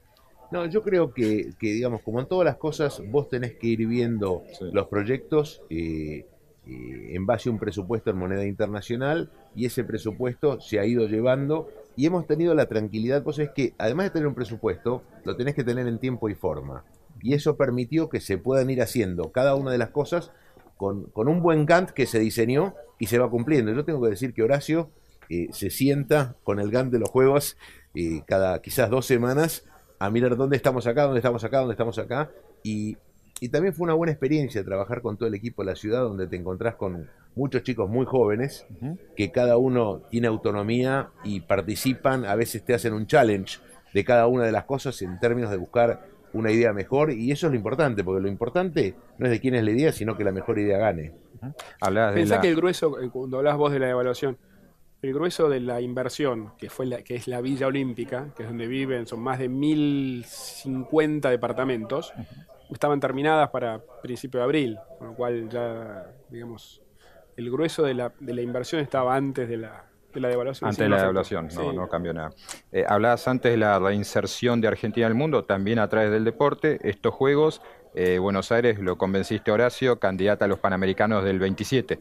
No, 0.51 0.65
yo 0.67 0.83
creo 0.83 1.13
que, 1.13 1.53
digamos, 1.61 2.01
como 2.03 2.21
en 2.21 2.27
todas 2.27 2.45
las 2.45 2.57
cosas, 2.57 3.03
vos 3.11 3.29
tenés 3.29 3.55
que 3.55 3.67
ir 3.67 3.87
viendo 3.87 4.45
los 4.73 4.87
proyectos 4.89 5.63
eh, 5.69 6.27
eh, 6.67 7.11
en 7.15 7.27
base 7.27 7.49
a 7.49 7.53
un 7.53 7.59
presupuesto 7.59 8.11
en 8.11 8.17
moneda 8.17 8.47
internacional 8.47 9.31
y 9.55 9.67
ese 9.67 9.85
presupuesto 9.85 10.61
se 10.61 10.79
ha 10.79 10.87
ido 10.87 11.07
llevando 11.07 11.69
y 11.97 12.07
hemos 12.07 12.27
tenido 12.27 12.55
la 12.55 12.67
tranquilidad, 12.67 13.23
pues 13.23 13.39
es 13.41 13.51
que 13.51 13.75
además 13.77 14.07
de 14.07 14.11
tener 14.11 14.29
un 14.29 14.35
presupuesto, 14.35 15.03
lo 15.25 15.37
tenés 15.37 15.55
que 15.55 15.65
tener 15.65 15.87
en 15.87 15.99
tiempo 15.99 16.29
y 16.31 16.35
forma. 16.35 16.85
Y 17.21 17.35
eso 17.35 17.57
permitió 17.57 18.09
que 18.09 18.21
se 18.21 18.39
puedan 18.39 18.71
ir 18.71 18.81
haciendo 18.81 19.33
cada 19.33 19.55
una 19.55 19.73
de 19.73 19.79
las 19.79 19.91
cosas 19.91 20.31
con, 20.79 21.11
un 21.15 21.43
buen 21.43 21.67
Gantt 21.67 21.91
que 21.91 22.07
se 22.07 22.21
diseñó 22.21 22.75
y 22.99 23.07
se 23.07 23.19
va 23.19 23.29
cumpliendo. 23.29 23.73
Yo 23.73 23.85
tengo 23.85 24.01
que 24.01 24.11
decir 24.11 24.33
que 24.33 24.43
Horacio 24.43 24.91
eh, 25.29 25.49
se 25.53 25.69
sienta 25.69 26.37
con 26.45 26.61
el 26.61 26.71
Gantt 26.71 26.93
de 26.93 27.01
los 27.01 27.11
juegos 27.11 27.59
eh, 27.95 28.23
cada 28.27 28.63
quizás 28.63 28.89
dos 28.89 29.05
semanas 29.05 29.65
a 29.99 30.11
mirar 30.11 30.37
dónde 30.37 30.57
estamos 30.57 30.87
acá, 30.87 31.05
dónde 31.05 31.19
estamos 31.19 31.43
acá, 31.45 31.59
dónde 31.59 31.73
estamos 31.73 31.99
acá. 31.99 32.31
Y 32.63 32.97
y 33.41 33.49
también 33.51 33.75
fue 33.75 33.85
una 33.85 33.95
buena 33.95 34.13
experiencia 34.13 34.65
trabajar 34.65 35.01
con 35.01 35.17
todo 35.17 35.29
el 35.29 35.35
equipo 35.35 35.63
de 35.63 35.71
la 35.71 35.77
ciudad, 35.77 36.03
donde 36.03 36.27
te 36.27 36.37
encontrás 36.37 36.75
con 36.75 37.09
muchos 37.37 37.63
chicos 37.63 37.89
muy 37.89 38.05
jóvenes, 38.05 38.67
que 39.17 39.31
cada 39.31 39.57
uno 39.57 40.03
tiene 40.11 40.27
autonomía 40.27 41.11
y 41.23 41.41
participan, 41.41 42.25
a 42.25 42.35
veces 42.35 42.65
te 42.65 42.75
hacen 42.75 42.93
un 42.95 43.07
challenge 43.07 43.61
de 43.95 44.05
cada 44.05 44.27
una 44.27 44.45
de 44.45 44.53
las 44.53 44.65
cosas 44.65 45.01
en 45.03 45.21
términos 45.21 45.51
de 45.51 45.57
buscar 45.57 46.03
una 46.33 46.51
idea 46.51 46.73
mejor, 46.73 47.13
y 47.13 47.31
eso 47.31 47.47
es 47.47 47.53
lo 47.53 47.57
importante, 47.57 48.05
porque 48.05 48.21
lo 48.21 48.29
importante 48.29 48.95
no 49.19 49.27
es 49.27 49.33
de 49.33 49.41
quién 49.41 49.55
es 49.55 49.65
la 49.65 49.71
idea, 49.71 49.93
sino 49.93 50.17
que 50.17 50.25
la 50.25 50.33
mejor 50.33 50.59
idea 50.59 50.77
gane. 50.77 51.13
Pensá 52.13 52.41
que 52.41 52.49
el 52.49 52.57
grueso, 52.57 53.01
eh, 53.01 53.09
cuando 53.11 53.39
hablas 53.39 53.57
vos 53.57 53.73
de 53.73 53.79
la 53.79 53.89
evaluación, 53.89 54.37
el 55.03 55.15
grueso 55.15 55.49
de 55.49 55.61
la 55.61 55.81
inversión, 55.81 56.53
que, 56.59 56.71
fue 56.71 56.87
la, 56.87 57.03
que 57.03 57.15
es 57.15 57.29
la 57.29 57.41
Villa 57.41 57.67
Olímpica, 57.69 58.29
que 58.37 58.43
es 58.43 58.49
donde 58.49 58.67
viven, 58.67 59.07
son 59.07 59.21
más 59.21 59.39
de 59.39 59.49
1050 59.49 61.31
departamentos, 61.31 62.13
estaban 62.71 63.01
terminadas 63.01 63.51
para 63.51 63.81
principio 64.03 64.41
de 64.41 64.45
abril, 64.45 64.79
con 64.99 65.09
lo 65.09 65.15
cual 65.15 65.49
ya, 65.49 66.07
digamos, 66.29 66.83
el 67.37 67.51
grueso 67.51 67.85
de 67.85 67.95
la, 67.95 68.13
de 68.19 68.35
la 68.35 68.43
inversión 68.43 68.81
estaba 68.81 69.15
antes 69.15 69.49
de 69.49 69.59
la, 69.59 69.85
de 70.13 70.21
la 70.21 70.29
devaluación. 70.29 70.69
Antes 70.69 70.85
de 70.85 70.89
la 70.89 70.99
devaluación, 70.99 71.49
no, 71.55 71.73
no 71.73 71.89
cambió 71.89 72.13
nada. 72.13 72.31
Eh, 72.73 72.85
hablabas 72.87 73.29
antes 73.29 73.53
de 73.53 73.59
la 73.59 73.79
reinserción 73.79 74.61
de 74.61 74.69
Argentina 74.69 75.07
al 75.07 75.15
mundo, 75.15 75.45
también 75.45 75.79
a 75.79 75.89
través 75.89 76.11
del 76.11 76.25
deporte. 76.25 76.79
Estos 76.83 77.15
Juegos, 77.15 77.63
eh, 77.95 78.19
Buenos 78.19 78.51
Aires, 78.51 78.81
lo 78.81 78.99
convenciste 78.99 79.53
Horacio, 79.53 80.01
candidata 80.01 80.47
a 80.47 80.49
los 80.49 80.59
Panamericanos 80.59 81.23
del 81.23 81.39
27. 81.39 81.99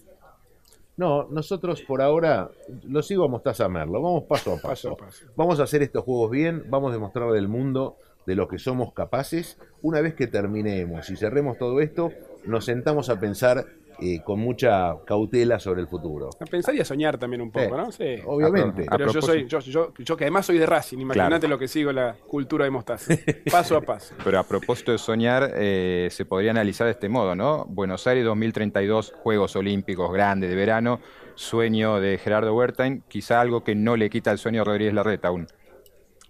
No, 0.98 1.28
nosotros 1.30 1.84
por 1.84 2.02
ahora 2.02 2.50
lo 2.88 3.04
sigo 3.04 3.24
a 3.24 3.28
Mostaza 3.28 3.70
Merlo, 3.70 4.02
vamos 4.02 4.24
paso 4.24 4.54
a 4.54 4.58
paso. 4.58 4.98
Vamos 5.36 5.60
a 5.60 5.64
hacer 5.64 5.84
estos 5.84 6.04
juegos 6.04 6.32
bien, 6.32 6.66
vamos 6.70 6.90
a 6.90 6.94
demostrarle 6.94 7.38
al 7.38 7.48
mundo 7.48 7.98
de 8.26 8.36
lo 8.36 8.48
que 8.48 8.58
somos 8.58 8.94
capaces. 8.94 9.60
Una 9.84 10.02
vez 10.02 10.16
que 10.16 10.26
terminemos 10.26 11.10
y 11.12 11.16
cerremos 11.16 11.60
todo 11.60 11.82
esto, 11.82 12.12
nos 12.46 12.66
sentamos 12.66 13.10
a 13.10 13.20
pensar 13.20 13.68
eh, 14.00 14.22
con 14.24 14.40
mucha 14.40 14.96
cautela 15.06 15.60
sobre 15.60 15.82
el 15.82 15.88
futuro. 15.88 16.30
A 16.40 16.46
pensar 16.46 16.76
y 16.76 16.82
a 16.82 16.86
soñar 16.86 17.18
también 17.18 17.42
un 17.42 17.52
poco, 17.52 17.76
¿no? 17.76 17.92
Sí. 17.92 18.16
Obviamente. 18.26 18.86
Pero 18.90 19.12
yo, 19.12 19.22
soy, 19.22 19.48
yo, 19.48 19.60
yo, 19.60 20.18
que 20.18 20.24
además 20.26 20.46
soy 20.46 20.60
de 20.60 20.66
Racing, 20.66 21.00
imagínate 21.00 21.48
lo 21.48 21.58
que 21.58 21.68
sigo 21.68 21.92
la 21.92 22.16
cultura 22.28 22.66
de 22.66 22.72
Mostaza, 22.72 23.16
paso 23.52 23.76
a 23.78 23.82
paso. 23.82 24.14
Pero 24.24 24.40
a 24.40 24.44
propósito 24.44 24.92
de 24.92 24.98
soñar, 24.98 25.52
eh, 25.56 26.10
se 26.12 26.26
podría 26.26 26.52
analizar 26.52 26.86
de 26.86 26.92
este 26.92 27.10
modo, 27.10 27.36
¿no? 27.36 27.66
Buenos 27.66 28.06
Aires 28.08 28.24
2032, 28.26 29.14
Juegos 29.24 29.56
Olímpicos 29.56 30.12
grandes 30.12 30.50
de 30.50 30.56
verano, 30.56 31.00
sueño 31.36 32.00
de 32.00 32.18
Gerardo 32.18 32.54
Huertain, 32.54 33.04
quizá 33.08 33.42
algo 33.42 33.64
que 33.64 33.76
no 33.76 33.96
le 33.96 34.10
quita 34.10 34.32
el 34.32 34.38
sueño 34.38 34.62
a 34.62 34.66
Rodríguez 34.66 34.94
Larreta 34.94 35.30
aún. 35.30 35.48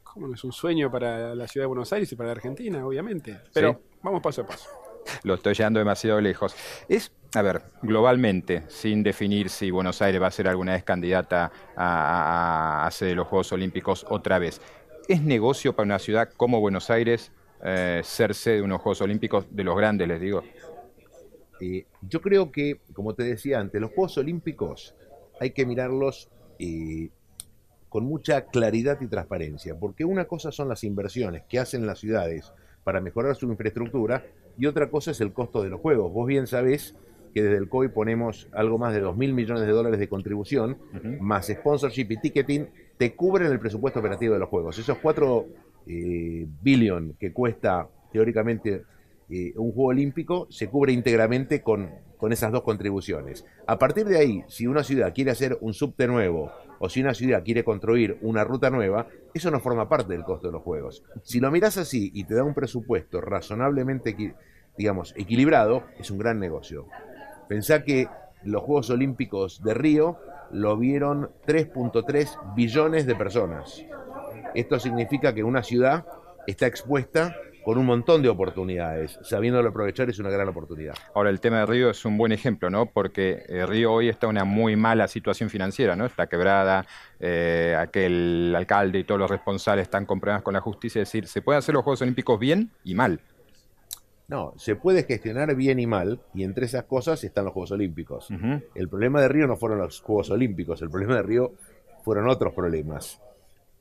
¿Cómo 0.03 0.27
no 0.27 0.35
es 0.35 0.43
un 0.43 0.51
sueño 0.51 0.89
para 0.89 1.35
la 1.35 1.47
ciudad 1.47 1.65
de 1.65 1.67
Buenos 1.67 1.91
Aires 1.93 2.11
y 2.11 2.15
para 2.15 2.27
la 2.27 2.31
Argentina, 2.33 2.85
obviamente? 2.85 3.37
Pero 3.53 3.81
vamos 4.01 4.21
paso 4.21 4.41
a 4.41 4.47
paso. 4.47 4.86
Lo 5.23 5.35
estoy 5.35 5.53
llevando 5.53 5.79
demasiado 5.79 6.21
lejos. 6.21 6.55
Es 6.87 7.11
a 7.33 7.41
ver, 7.41 7.61
globalmente, 7.81 8.63
sin 8.69 9.03
definir 9.03 9.49
si 9.49 9.69
Buenos 9.69 10.01
Aires 10.01 10.21
va 10.21 10.27
a 10.27 10.31
ser 10.31 10.47
alguna 10.47 10.73
vez 10.73 10.83
candidata 10.83 11.51
a, 11.75 12.87
a, 12.87 13.05
de 13.05 13.15
los 13.15 13.27
Juegos 13.27 13.51
Olímpicos 13.51 14.05
otra 14.09 14.39
vez, 14.39 14.61
¿es 15.07 15.21
negocio 15.21 15.75
para 15.75 15.85
una 15.85 15.99
ciudad 15.99 16.29
como 16.37 16.59
Buenos 16.59 16.89
Aires 16.89 17.31
eh, 17.63 18.01
ser 18.03 18.33
sede 18.33 18.55
de 18.55 18.61
unos 18.61 18.81
Juegos 18.81 19.01
Olímpicos 19.01 19.45
de 19.51 19.63
los 19.63 19.75
grandes, 19.75 20.07
les 20.07 20.21
digo? 20.21 20.43
Yo 22.01 22.21
creo 22.21 22.51
que, 22.51 22.79
como 22.93 23.13
te 23.13 23.23
decía 23.23 23.59
antes, 23.59 23.81
los 23.81 23.91
Juegos 23.91 24.17
Olímpicos 24.17 24.95
hay 25.39 25.51
que 25.51 25.65
mirarlos 25.65 26.29
eh, 26.59 27.09
con 27.89 28.05
mucha 28.05 28.45
claridad 28.45 28.99
y 29.01 29.07
transparencia, 29.07 29.75
porque 29.77 30.05
una 30.05 30.25
cosa 30.25 30.51
son 30.51 30.69
las 30.69 30.83
inversiones 30.83 31.43
que 31.49 31.59
hacen 31.59 31.85
las 31.85 31.99
ciudades 31.99 32.51
para 32.83 33.01
mejorar 33.01 33.35
su 33.35 33.47
infraestructura 33.47 34.23
y 34.57 34.65
otra 34.65 34.89
cosa 34.89 35.11
es 35.11 35.21
el 35.21 35.33
costo 35.33 35.63
de 35.63 35.69
los 35.69 35.79
juegos. 35.79 36.11
Vos 36.11 36.27
bien 36.27 36.47
sabés 36.47 36.95
que 37.33 37.43
desde 37.43 37.57
el 37.57 37.69
COI 37.69 37.89
ponemos 37.89 38.47
algo 38.51 38.77
más 38.77 38.93
de 38.93 38.99
2 39.01 39.15
mil 39.15 39.33
millones 39.33 39.65
de 39.65 39.71
dólares 39.71 39.99
de 39.99 40.09
contribución, 40.09 40.77
más 41.19 41.47
sponsorship 41.47 42.07
y 42.09 42.17
ticketing, 42.17 42.67
te 42.97 43.15
cubren 43.15 43.51
el 43.51 43.59
presupuesto 43.59 43.99
operativo 43.99 44.33
de 44.33 44.39
los 44.39 44.49
juegos. 44.49 44.79
Esos 44.79 44.97
4 44.97 45.45
eh, 45.87 46.47
billion 46.61 47.13
que 47.19 47.31
cuesta 47.31 47.87
teóricamente 48.11 48.83
eh, 49.29 49.53
un 49.55 49.71
juego 49.71 49.89
olímpico 49.89 50.47
se 50.49 50.69
cubre 50.69 50.93
íntegramente 50.93 51.61
con, 51.61 51.89
con 52.17 52.31
esas 52.33 52.51
dos 52.51 52.63
contribuciones. 52.63 53.45
A 53.67 53.77
partir 53.77 54.05
de 54.05 54.17
ahí, 54.17 54.43
si 54.47 54.67
una 54.67 54.83
ciudad 54.83 55.13
quiere 55.13 55.31
hacer 55.31 55.57
un 55.61 55.73
subte 55.73 56.07
nuevo 56.07 56.51
o 56.79 56.89
si 56.89 57.01
una 57.01 57.13
ciudad 57.13 57.43
quiere 57.43 57.63
construir 57.63 58.17
una 58.21 58.43
ruta 58.43 58.69
nueva, 58.69 59.07
eso 59.37 59.51
no 59.51 59.59
forma 59.59 59.89
parte 59.89 60.13
del 60.13 60.23
costo 60.23 60.47
de 60.47 60.53
los 60.53 60.63
juegos. 60.63 61.03
Si 61.23 61.39
lo 61.39 61.49
miras 61.51 61.77
así 61.77 62.11
y 62.13 62.25
te 62.25 62.35
da 62.35 62.43
un 62.43 62.53
presupuesto 62.53 63.21
razonablemente, 63.21 64.35
digamos, 64.77 65.13
equilibrado, 65.17 65.83
es 65.97 66.11
un 66.11 66.19
gran 66.19 66.39
negocio. 66.39 66.87
Pensá 67.47 67.83
que 67.83 68.07
los 68.43 68.63
Juegos 68.63 68.89
Olímpicos 68.89 69.63
de 69.63 69.73
Río 69.73 70.17
lo 70.51 70.77
vieron 70.77 71.31
3.3 71.45 72.55
billones 72.55 73.05
de 73.05 73.15
personas. 73.15 73.83
Esto 74.53 74.79
significa 74.79 75.33
que 75.33 75.43
una 75.43 75.63
ciudad 75.63 76.05
está 76.45 76.67
expuesta 76.67 77.35
con 77.67 77.77
un 77.77 77.85
montón 77.85 78.21
de 78.21 78.29
oportunidades. 78.29 79.19
Sabiéndolo 79.23 79.67
aprovechar 79.67 80.09
es 80.09 80.19
una 80.19 80.29
gran 80.29 80.47
oportunidad. 80.47 80.93
Ahora, 81.13 81.29
el 81.29 81.41
tema 81.41 81.59
de 81.59 81.65
Río 81.65 81.89
es 81.89 82.05
un 82.05 82.17
buen 82.17 82.31
ejemplo, 82.31 82.69
¿no? 82.69 82.85
Porque 82.85 83.43
eh, 83.49 83.65
Río 83.65 83.91
hoy 83.91 84.07
está 84.07 84.27
en 84.27 84.29
una 84.29 84.45
muy 84.45 84.77
mala 84.77 85.05
situación 85.09 85.49
financiera, 85.49 85.93
¿no? 85.93 86.05
Está 86.05 86.27
quebrada, 86.27 86.85
eh, 87.19 87.75
aquel 87.77 88.53
alcalde 88.55 88.99
y 88.99 89.03
todos 89.03 89.19
los 89.19 89.29
responsables 89.29 89.83
están 89.83 90.05
con 90.05 90.21
problemas 90.21 90.43
con 90.43 90.53
la 90.53 90.61
justicia. 90.61 91.01
Es 91.01 91.09
decir, 91.09 91.27
se 91.27 91.41
pueden 91.41 91.59
hacer 91.59 91.75
los 91.75 91.83
Juegos 91.83 92.01
Olímpicos 92.03 92.39
bien 92.39 92.71
y 92.85 92.95
mal. 92.95 93.19
No, 94.29 94.53
se 94.55 94.77
puede 94.77 95.03
gestionar 95.03 95.53
bien 95.53 95.77
y 95.77 95.87
mal, 95.87 96.21
y 96.33 96.45
entre 96.45 96.67
esas 96.67 96.85
cosas 96.85 97.21
están 97.25 97.43
los 97.43 97.53
Juegos 97.53 97.71
Olímpicos. 97.71 98.29
El 98.75 98.87
problema 98.87 99.19
de 99.19 99.27
Río 99.27 99.45
no 99.45 99.57
fueron 99.57 99.79
los 99.79 99.99
Juegos 99.99 100.29
Olímpicos, 100.29 100.81
el 100.81 100.89
problema 100.89 101.15
de 101.15 101.23
Río 101.23 101.51
fueron 102.05 102.29
otros 102.29 102.53
problemas, 102.53 103.21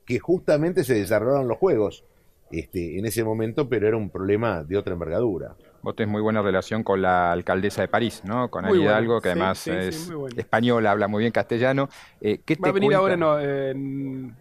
que 0.05 0.19
justamente 0.19 0.83
se 0.83 0.95
desarrollaron 0.95 1.47
los 1.47 1.57
Juegos 1.57 2.03
este, 2.51 2.97
en 2.97 3.05
ese 3.05 3.23
momento, 3.23 3.67
pero 3.67 3.87
era 3.87 3.97
un 3.97 4.09
problema 4.09 4.63
de 4.63 4.77
otra 4.77 4.93
envergadura. 4.93 5.55
Vos 5.81 5.95
tenés 5.95 6.11
muy 6.11 6.21
buena 6.21 6.41
relación 6.41 6.83
con 6.83 7.01
la 7.01 7.31
alcaldesa 7.31 7.81
de 7.81 7.87
París, 7.87 8.21
¿no? 8.25 8.49
Con 8.49 8.65
Ana 8.65 8.75
Hidalgo, 8.75 9.21
que 9.21 9.29
además 9.29 9.67
es 9.67 10.11
española, 10.35 10.91
habla 10.91 11.07
muy 11.07 11.21
bien 11.21 11.31
castellano. 11.31 11.89
Eh, 12.19 12.39
¿qué 12.45 12.57
Va 12.61 12.69
a 12.69 12.71
venir 12.73 12.93
ahora 12.93 13.13
en 13.71 14.35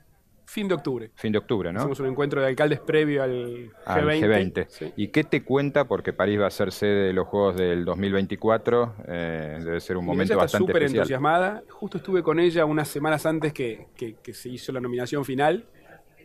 fin 0.46 0.68
de 0.68 0.74
octubre. 0.74 1.10
Fin 1.16 1.32
de 1.32 1.38
octubre, 1.38 1.72
¿no? 1.72 1.80
Hacemos 1.80 2.00
un 2.00 2.06
encuentro 2.06 2.40
de 2.40 2.46
alcaldes 2.46 2.80
previo 2.80 3.22
al 3.22 3.72
G20. 3.84 4.92
¿Y 4.96 5.08
qué 5.08 5.24
te 5.24 5.44
cuenta? 5.44 5.86
Porque 5.86 6.12
París 6.12 6.40
va 6.40 6.46
a 6.46 6.50
ser 6.50 6.72
sede 6.72 7.08
de 7.08 7.12
los 7.12 7.26
Juegos 7.26 7.56
del 7.56 7.84
2024. 7.84 8.94
Eh, 9.06 9.58
debe 9.62 9.80
ser 9.80 9.96
un 9.96 10.06
momento 10.06 10.32
ella 10.32 10.44
está 10.44 10.58
súper 10.58 10.84
entusiasmada. 10.84 11.62
Justo 11.68 11.98
estuve 11.98 12.22
con 12.22 12.38
ella 12.38 12.64
unas 12.64 12.88
semanas 12.88 13.26
antes 13.26 13.52
que, 13.52 13.86
se 14.32 14.48
hizo 14.48 14.72
la 14.72 14.80
nominación 14.80 15.24
final. 15.24 15.66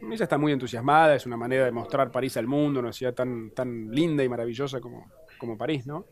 Ella 0.02 0.24
está 0.24 0.38
muy 0.38 0.52
entusiasmada, 0.52 1.16
es 1.16 1.26
una 1.26 1.38
manera 1.38 1.66
de 1.66 1.72
mostrar 1.72 2.12
París 2.12 2.36
al 2.38 2.48
mundo, 2.48 2.80
una 2.80 2.94
ciudad 2.94 3.14
tan, 3.14 3.52
tan 3.52 3.92
linda 3.92 4.24
y 4.24 4.30
maravillosa 4.30 4.80
como, 4.80 5.12
como 5.38 5.58
París, 5.58 5.86
¿no? 5.86 6.06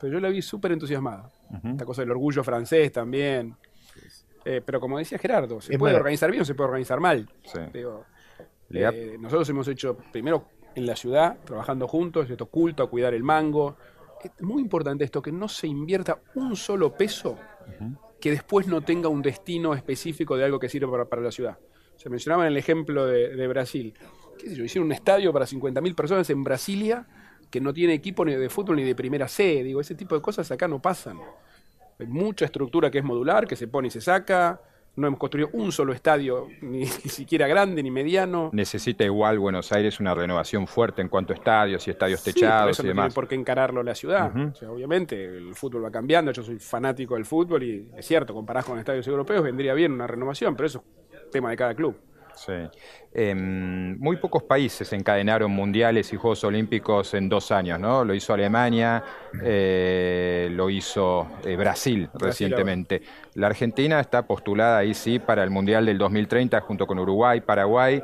Pero 0.00 0.14
yo 0.14 0.20
la 0.20 0.28
vi 0.28 0.42
súper 0.42 0.72
entusiasmada. 0.72 1.30
Esta 1.64 1.84
cosa 1.84 2.02
del 2.02 2.10
orgullo 2.10 2.44
francés 2.44 2.92
también. 2.92 3.56
Eh, 4.44 4.62
pero 4.64 4.80
como 4.80 4.98
decía 4.98 5.18
Gerardo, 5.18 5.60
se 5.60 5.76
puede 5.78 5.94
organizar 5.94 6.30
bien 6.30 6.42
o 6.42 6.44
se 6.44 6.54
puede 6.54 6.68
organizar 6.68 7.00
mal. 7.00 7.28
Eh, 8.70 9.16
nosotros 9.18 9.48
hemos 9.48 9.66
hecho 9.68 9.96
primero 10.12 10.46
en 10.74 10.86
la 10.86 10.94
ciudad, 10.94 11.38
trabajando 11.44 11.88
juntos, 11.88 12.30
esto 12.30 12.46
culto 12.46 12.82
a 12.82 12.90
cuidar 12.90 13.14
el 13.14 13.24
mango. 13.24 13.76
Es 14.22 14.30
muy 14.42 14.62
importante 14.62 15.04
esto, 15.04 15.20
que 15.20 15.32
no 15.32 15.48
se 15.48 15.66
invierta 15.66 16.20
un 16.34 16.54
solo 16.54 16.92
peso 16.92 17.36
que 18.20 18.30
después 18.30 18.66
no 18.66 18.80
tenga 18.82 19.08
un 19.08 19.22
destino 19.22 19.74
específico 19.74 20.36
de 20.36 20.44
algo 20.44 20.58
que 20.58 20.68
sirva 20.68 21.04
para, 21.08 21.22
la 21.22 21.30
ciudad. 21.30 21.58
Se 21.98 22.08
mencionaba 22.08 22.44
en 22.44 22.52
el 22.52 22.56
ejemplo 22.56 23.06
de, 23.06 23.46
Brasil. 23.48 23.92
¿Qué 24.38 24.48
sé 24.48 24.54
yo? 24.54 24.64
Hicieron 24.64 24.86
un 24.86 24.92
estadio 24.92 25.32
para 25.32 25.46
50.000 25.46 25.94
personas 25.96 26.30
en 26.30 26.44
Brasilia 26.44 27.04
que 27.50 27.60
no 27.60 27.74
tiene 27.74 27.94
equipo 27.94 28.24
ni 28.24 28.34
de 28.34 28.48
fútbol 28.48 28.76
ni 28.76 28.84
de 28.84 28.94
primera 28.94 29.26
C. 29.26 29.64
Digo, 29.64 29.80
ese 29.80 29.96
tipo 29.96 30.14
de 30.14 30.22
cosas 30.22 30.50
acá 30.52 30.68
no 30.68 30.80
pasan. 30.80 31.18
Hay 31.98 32.06
mucha 32.06 32.44
estructura 32.44 32.90
que 32.90 32.98
es 32.98 33.04
modular, 33.04 33.48
que 33.48 33.56
se 33.56 33.66
pone 33.66 33.88
y 33.88 33.90
se 33.90 34.00
saca. 34.00 34.60
No 34.94 35.08
hemos 35.08 35.18
construido 35.18 35.50
un 35.52 35.72
solo 35.72 35.92
estadio, 35.92 36.48
ni, 36.62 36.86
siquiera 36.86 37.48
grande 37.48 37.82
ni 37.82 37.90
mediano. 37.90 38.50
Necesita 38.52 39.04
igual 39.04 39.40
Buenos 39.40 39.72
Aires 39.72 39.98
una 39.98 40.14
renovación 40.14 40.68
fuerte 40.68 41.02
en 41.02 41.08
cuanto 41.08 41.32
a 41.32 41.36
estadios 41.36 41.86
y 41.88 41.90
estadios 41.90 42.22
techados 42.22 42.72
eso 42.72 42.82
y 42.82 42.86
no 42.86 42.88
demás. 42.90 43.06
Tiene 43.06 43.14
por 43.14 43.28
qué 43.28 43.34
encararlo 43.34 43.82
la 43.82 43.94
ciudad. 43.96 44.32
obviamente, 44.68 45.24
el 45.24 45.54
fútbol 45.56 45.84
va 45.84 45.90
cambiando. 45.90 46.30
Yo 46.30 46.44
soy 46.44 46.60
fanático 46.60 47.14
del 47.14 47.24
fútbol 47.24 47.62
y 47.64 47.88
es 47.96 48.06
cierto, 48.06 48.34
comparás 48.34 48.64
con 48.64 48.78
estadios 48.78 49.06
europeos, 49.08 49.42
vendría 49.42 49.74
bien 49.74 49.92
una 49.92 50.06
renovación, 50.06 50.54
pero 50.54 50.66
eso 50.66 50.84
es 51.07 51.07
tema 51.30 51.50
de 51.50 51.56
cada 51.56 51.74
club. 51.74 51.96
Sí. 52.34 52.52
Em, 53.12 53.98
muy 53.98 54.16
pocos 54.16 54.44
países 54.44 54.92
encadenaron 54.92 55.50
mundiales 55.50 56.12
y 56.12 56.16
Juegos 56.16 56.44
Olímpicos 56.44 57.14
en 57.14 57.28
dos 57.28 57.50
años, 57.50 57.80
¿no? 57.80 58.04
Lo 58.04 58.14
hizo 58.14 58.32
Alemania, 58.32 59.02
eh, 59.42 60.48
lo 60.52 60.70
hizo 60.70 61.26
eh, 61.44 61.56
Brasil, 61.56 62.08
recientemente. 62.14 63.02
La 63.34 63.48
Argentina 63.48 63.98
está 63.98 64.24
postulada 64.26 64.78
ahí 64.78 64.94
sí 64.94 65.18
para 65.18 65.42
el 65.42 65.50
Mundial 65.50 65.86
del 65.86 65.98
2030 65.98 66.60
junto 66.60 66.86
con 66.86 67.00
Uruguay, 67.00 67.40
Paraguay. 67.40 68.02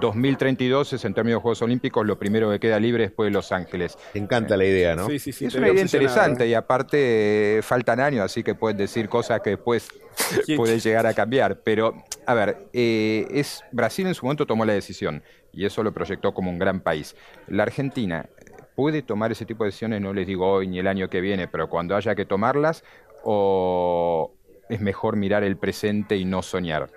2032 0.00 0.94
es 0.94 1.04
en 1.04 1.14
términos 1.14 1.38
de 1.38 1.42
Juegos 1.42 1.62
Olímpicos 1.62 2.04
lo 2.06 2.18
primero 2.18 2.50
que 2.50 2.58
queda 2.58 2.80
libre 2.80 3.04
después 3.04 3.28
de 3.28 3.32
Los 3.32 3.52
Ángeles. 3.52 3.96
Te 4.12 4.18
encanta 4.18 4.56
la 4.56 4.64
idea, 4.64 4.96
¿no? 4.96 5.06
Sí, 5.08 5.18
sí, 5.18 5.30
sí. 5.32 5.46
es 5.46 5.54
una 5.54 5.68
idea 5.68 5.82
obsesionado, 5.82 6.04
interesante 6.14 6.44
¿eh? 6.44 6.48
y 6.48 6.54
aparte 6.54 7.58
eh, 7.58 7.62
faltan 7.62 8.00
años, 8.00 8.24
así 8.24 8.42
que 8.42 8.54
puedes 8.54 8.76
decir 8.76 9.08
cosas 9.08 9.40
que 9.40 9.50
después 9.50 9.88
¿Quién- 10.46 10.56
puede 10.56 10.78
llegar 10.80 11.06
a 11.06 11.14
cambiar. 11.14 11.60
Pero, 11.62 11.94
a 12.26 12.34
ver, 12.34 12.68
eh, 12.72 13.26
es 13.30 13.62
Brasil 13.72 14.06
en 14.06 14.14
su 14.14 14.24
momento 14.24 14.46
tomó 14.46 14.64
la 14.64 14.72
decisión 14.72 15.22
y 15.52 15.64
eso 15.64 15.82
lo 15.82 15.92
proyectó 15.92 16.34
como 16.34 16.50
un 16.50 16.58
gran 16.58 16.80
país. 16.80 17.16
La 17.48 17.62
Argentina 17.62 18.28
puede 18.74 19.02
tomar 19.02 19.32
ese 19.32 19.46
tipo 19.46 19.64
de 19.64 19.68
decisiones, 19.68 20.00
no 20.00 20.12
les 20.12 20.26
digo 20.26 20.50
hoy 20.50 20.66
ni 20.66 20.78
el 20.78 20.86
año 20.86 21.08
que 21.08 21.20
viene, 21.20 21.48
pero 21.48 21.68
cuando 21.68 21.96
haya 21.96 22.14
que 22.14 22.24
tomarlas, 22.24 22.84
o 23.22 24.32
es 24.68 24.80
mejor 24.80 25.16
mirar 25.16 25.44
el 25.44 25.56
presente 25.56 26.16
y 26.16 26.24
no 26.24 26.42
soñar. 26.42 26.90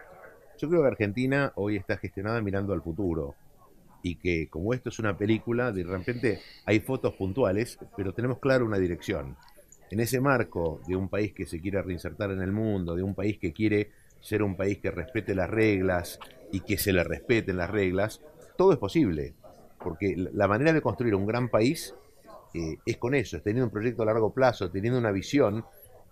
Yo 0.57 0.69
creo 0.69 0.81
que 0.81 0.87
Argentina 0.87 1.51
hoy 1.55 1.75
está 1.75 1.97
gestionada 1.97 2.41
mirando 2.41 2.73
al 2.73 2.81
futuro 2.81 3.35
y 4.01 4.15
que 4.15 4.49
como 4.49 4.73
esto 4.73 4.89
es 4.89 4.99
una 4.99 5.17
película, 5.17 5.71
de 5.71 5.83
repente 5.83 6.41
hay 6.65 6.79
fotos 6.79 7.13
puntuales, 7.13 7.77
pero 7.95 8.13
tenemos 8.13 8.39
claro 8.39 8.65
una 8.65 8.77
dirección. 8.77 9.35
En 9.89 9.99
ese 9.99 10.19
marco 10.19 10.81
de 10.87 10.95
un 10.95 11.09
país 11.09 11.33
que 11.33 11.45
se 11.45 11.61
quiere 11.61 11.81
reinsertar 11.81 12.31
en 12.31 12.41
el 12.41 12.51
mundo, 12.51 12.95
de 12.95 13.03
un 13.03 13.15
país 13.15 13.37
que 13.37 13.53
quiere 13.53 13.91
ser 14.27 14.43
un 14.43 14.57
país 14.57 14.79
que 14.79 14.91
respete 14.91 15.33
las 15.33 15.49
reglas 15.49 16.19
y 16.51 16.59
que 16.59 16.77
se 16.77 16.91
le 16.91 17.01
respeten 17.05 17.55
las 17.55 17.69
reglas, 17.69 18.19
todo 18.57 18.73
es 18.73 18.77
posible. 18.77 19.33
Porque 19.81 20.15
la- 20.17 20.47
manera 20.49 20.73
de 20.73 20.81
construir 20.81 21.15
un 21.15 21.25
gran 21.25 21.47
país 21.47 21.95
eh, 22.53 22.77
es 22.85 22.97
con 22.97 23.15
eso, 23.15 23.37
es 23.37 23.43
teniendo 23.43 23.65
un 23.67 23.71
proyecto 23.71 24.03
a 24.03 24.05
largo 24.05 24.33
plazo, 24.33 24.69
teniendo 24.69 24.99
una 24.99 25.11
visión 25.11 25.63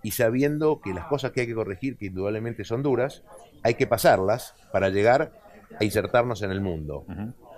y 0.01 0.11
sabiendo 0.11 0.79
que 0.79 0.93
las 0.93 1.07
cosas 1.07 1.31
que 1.31 1.41
hay 1.41 1.47
que 1.47 1.55
corregir, 1.55 1.97
que 1.97 2.05
indudablemente 2.05 2.63
son 2.63 2.83
duras, 2.83 3.21
hay 3.63 3.73
que 3.73 3.85
pasarlas 3.87 4.53
para 4.71 4.89
llegar 4.89 5.33
a 5.77 5.83
insertarnos 5.83 6.41
en 6.41 6.51
el 6.51 6.61
mundo. 6.61 7.05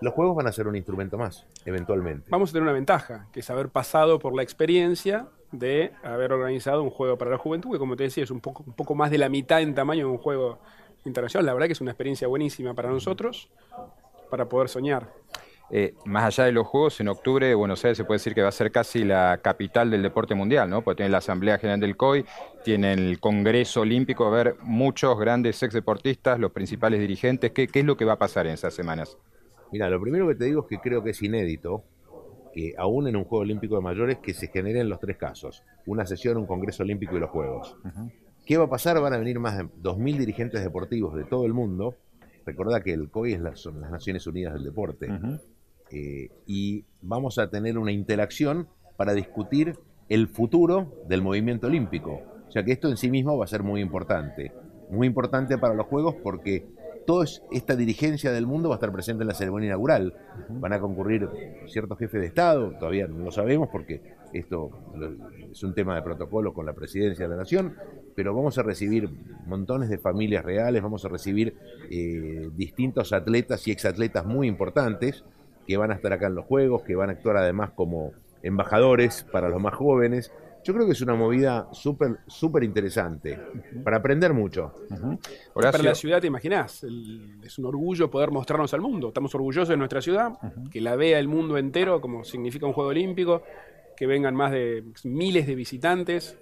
Los 0.02 0.14
juegos 0.16 0.36
van 0.36 0.48
a 0.48 0.52
ser 0.52 0.68
un 0.68 0.76
instrumento 0.76 1.18
más, 1.20 1.46
eventualmente. 1.66 2.30
Vamos 2.32 2.50
a 2.50 2.54
tener 2.54 2.64
una 2.64 2.72
ventaja, 2.74 3.28
que 3.32 3.42
es 3.42 3.50
haber 3.52 3.70
pasado 3.70 4.18
por 4.18 4.36
la 4.36 4.42
experiencia 4.44 5.28
de 5.52 5.92
haber 6.04 6.34
organizado 6.34 6.84
un 6.84 6.90
juego 6.90 7.18
para 7.18 7.32
la 7.32 7.38
juventud, 7.38 7.72
que 7.72 7.80
como 7.80 7.96
te 7.96 8.04
decía, 8.04 8.24
es 8.24 8.32
un 8.32 8.42
poco, 8.42 8.64
un 8.66 8.74
poco 8.74 8.96
más 8.96 9.12
de 9.12 9.18
la 9.18 9.30
mitad 9.30 9.62
en 9.62 9.74
tamaño 9.74 10.06
de 10.06 10.12
un 10.12 10.18
juego 10.18 10.60
internacional. 11.06 11.46
La 11.46 11.54
verdad 11.54 11.68
que 11.68 11.74
es 11.74 11.82
una 11.82 11.92
experiencia 11.92 12.28
buenísima 12.28 12.74
para 12.74 12.90
nosotros, 12.90 13.50
para 14.30 14.50
poder 14.50 14.70
soñar. 14.70 15.10
Eh, 15.70 15.96
más 16.06 16.24
allá 16.24 16.46
de 16.46 16.54
los 16.54 16.66
Juegos, 16.66 17.00
en 17.02 17.10
octubre 17.10 17.54
Buenos 17.54 17.84
Aires 17.84 17.98
se 17.98 18.06
puede 18.06 18.20
decir 18.20 18.34
que 18.34 18.42
va 18.42 18.48
a 18.48 18.54
ser 18.54 18.72
casi 18.72 19.04
la 19.04 19.40
capital 19.42 19.92
del 19.92 20.02
deporte 20.02 20.34
mundial, 20.34 20.70
¿no? 20.70 20.82
Porque 20.82 20.98
tiene 20.98 21.10
la 21.10 21.18
Asamblea 21.18 21.58
General 21.58 21.80
del 21.80 21.98
COI, 21.98 22.26
tiene 22.64 22.94
el 22.94 23.20
Congreso 23.20 23.82
Olímpico, 23.82 24.24
va 24.24 24.38
a 24.38 24.42
haber 24.42 24.56
muchos 24.62 25.20
grandes 25.20 25.62
ex 25.62 25.74
deportistas, 25.74 26.40
los 26.40 26.52
principales 26.52 27.02
dirigentes. 27.02 27.52
¿Qué, 27.52 27.68
qué 27.68 27.80
es 27.80 27.86
lo 27.86 27.98
que 27.98 28.06
va 28.06 28.14
a 28.14 28.18
pasar 28.18 28.48
en 28.48 28.54
esas 28.54 28.74
semanas? 28.74 29.18
Mira, 29.72 29.90
lo 29.90 30.00
primero 30.00 30.26
que 30.30 30.36
te 30.36 30.46
digo 30.46 30.62
es 30.62 30.68
que 30.68 30.80
creo 30.80 31.04
que 31.04 31.10
es 31.10 31.22
inédito 31.22 31.84
que 32.58 32.74
aún 32.76 33.08
en 33.08 33.16
un 33.16 33.24
Juego 33.24 33.44
Olímpico 33.44 33.76
de 33.76 33.82
Mayores 33.82 34.18
que 34.18 34.34
se 34.34 34.48
generen 34.48 34.90
los 34.90 35.00
tres 35.00 35.16
casos, 35.18 35.64
una 35.86 36.08
sesión, 36.08 36.38
un 36.38 36.48
Congreso 36.48 36.82
Olímpico 36.82 37.16
y 37.16 37.20
los 37.20 37.30
Juegos. 37.30 37.78
¿Qué 38.48 38.58
va 38.58 38.64
a 38.66 38.70
pasar? 38.70 39.00
Van 39.00 39.14
a 39.14 39.18
venir 39.20 39.40
más 39.40 39.58
de 39.58 39.66
2.000 39.66 40.18
dirigentes 40.18 40.64
deportivos 40.64 41.14
de 41.16 41.24
todo 41.26 41.46
el 41.46 41.54
mundo. 41.54 41.94
Recordá 42.48 42.82
que 42.82 42.94
el 42.94 43.10
COI 43.12 43.34
es 43.34 43.42
la- 43.42 43.56
son 43.56 43.80
las 43.80 43.92
Naciones 43.92 44.26
Unidas 44.26 44.56
del 44.56 44.64
Deporte. 44.64 45.08
Eh, 45.92 46.30
y 46.48 46.84
vamos 47.02 47.38
a 47.38 47.50
tener 47.50 47.78
una 47.78 47.92
interacción 47.92 48.68
para 48.96 49.14
discutir 49.14 49.78
el 50.10 50.28
futuro 50.28 50.94
del 51.08 51.22
movimiento 51.22 51.68
olímpico. 51.68 52.22
O 52.48 52.52
sea 52.52 52.64
que 52.64 52.72
esto 52.72 52.88
en 52.90 52.98
sí 52.98 53.12
mismo 53.12 53.38
va 53.38 53.46
a 53.46 53.48
ser 53.48 53.62
muy 53.62 53.82
importante. 53.82 54.52
Muy 54.90 55.06
importante 55.06 55.58
para 55.60 55.76
los 55.76 55.86
Juegos 55.86 56.16
porque 56.24 56.66
toda 57.08 57.26
esta 57.52 57.78
dirigencia 57.78 58.34
del 58.34 58.46
mundo 58.46 58.68
va 58.68 58.76
a 58.76 58.78
estar 58.78 58.92
presente 58.92 59.24
en 59.24 59.30
la 59.30 59.34
ceremonia 59.34 59.68
inaugural. 59.68 60.14
Van 60.50 60.74
a 60.74 60.80
concurrir 60.82 61.30
ciertos 61.66 61.98
jefes 61.98 62.20
de 62.20 62.28
Estado, 62.28 62.74
todavía 62.78 63.08
no 63.08 63.24
lo 63.24 63.32
sabemos 63.32 63.70
porque 63.72 64.02
esto 64.34 64.72
es 65.50 65.64
un 65.64 65.74
tema 65.74 65.96
de 65.96 66.02
protocolo 66.02 66.54
con 66.54 66.66
la 66.66 66.74
presidencia 66.74 67.24
de 67.26 67.30
la 67.30 67.38
Nación, 67.38 67.76
pero 68.14 68.36
vamos 68.36 68.58
a 68.58 68.64
recibir 68.64 69.10
montones 69.46 69.90
de 69.90 69.98
familias 69.98 70.44
reales, 70.44 70.84
vamos 70.84 71.06
a 71.06 71.08
recibir 71.08 71.56
eh, 71.90 72.50
distintos 72.54 73.14
atletas 73.14 73.66
y 73.70 73.72
exatletas 73.72 74.26
muy 74.26 74.50
importantes 74.50 75.24
que 75.66 75.78
van 75.78 75.92
a 75.92 75.94
estar 75.94 76.12
acá 76.12 76.28
en 76.28 76.36
los 76.36 76.46
Juegos, 76.46 76.84
que 76.84 76.96
van 76.96 77.10
a 77.10 77.14
actuar 77.14 77.38
además 77.38 77.72
como 77.72 78.12
embajadores 78.44 79.26
para 79.32 79.48
los 79.48 79.62
más 79.62 79.76
jóvenes. 79.76 80.34
Yo 80.68 80.74
creo 80.74 80.86
que 80.86 80.92
es 80.92 81.00
una 81.02 81.16
movida 81.16 81.70
súper 81.72 82.18
súper 82.28 82.62
interesante 82.64 83.40
para 83.86 83.98
aprender 83.98 84.34
mucho. 84.34 84.74
Para 85.54 85.78
la 85.86 85.96
ciudad, 85.96 86.20
te 86.20 86.28
imaginás, 86.28 86.84
el- 86.84 87.40
es 87.42 87.58
un 87.58 87.68
orgullo 87.68 88.12
poder 88.12 88.32
mostrarnos 88.32 88.74
al 88.74 88.82
mundo. 88.82 89.08
Estamos 89.08 89.34
orgullosos 89.34 89.70
de 89.70 89.78
nuestra 89.78 90.02
ciudad, 90.02 90.34
que 90.70 90.82
la 90.82 90.98
vea 90.98 91.20
el 91.20 91.30
mundo 91.30 91.58
entero, 91.58 92.02
como 92.02 92.26
significa 92.26 92.66
un 92.66 92.74
juego 92.74 92.90
olímpico, 92.90 93.44
que 93.96 94.08
vengan 94.08 94.36
más 94.36 94.52
de 94.52 94.84
miles 95.06 95.48
de 95.48 95.56
visitantes. 95.56 96.38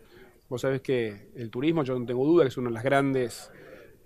Vos 0.49 0.61
sabés 0.61 0.81
que 0.81 1.29
el 1.35 1.51
turismo, 1.51 1.83
yo 1.83 1.97
no 1.99 2.03
tengo 2.07 2.25
duda 2.25 2.45
que 2.45 2.47
es 2.49 2.57
uno 2.57 2.69
de 2.69 2.73
los 2.73 2.83
grandes, 2.83 3.51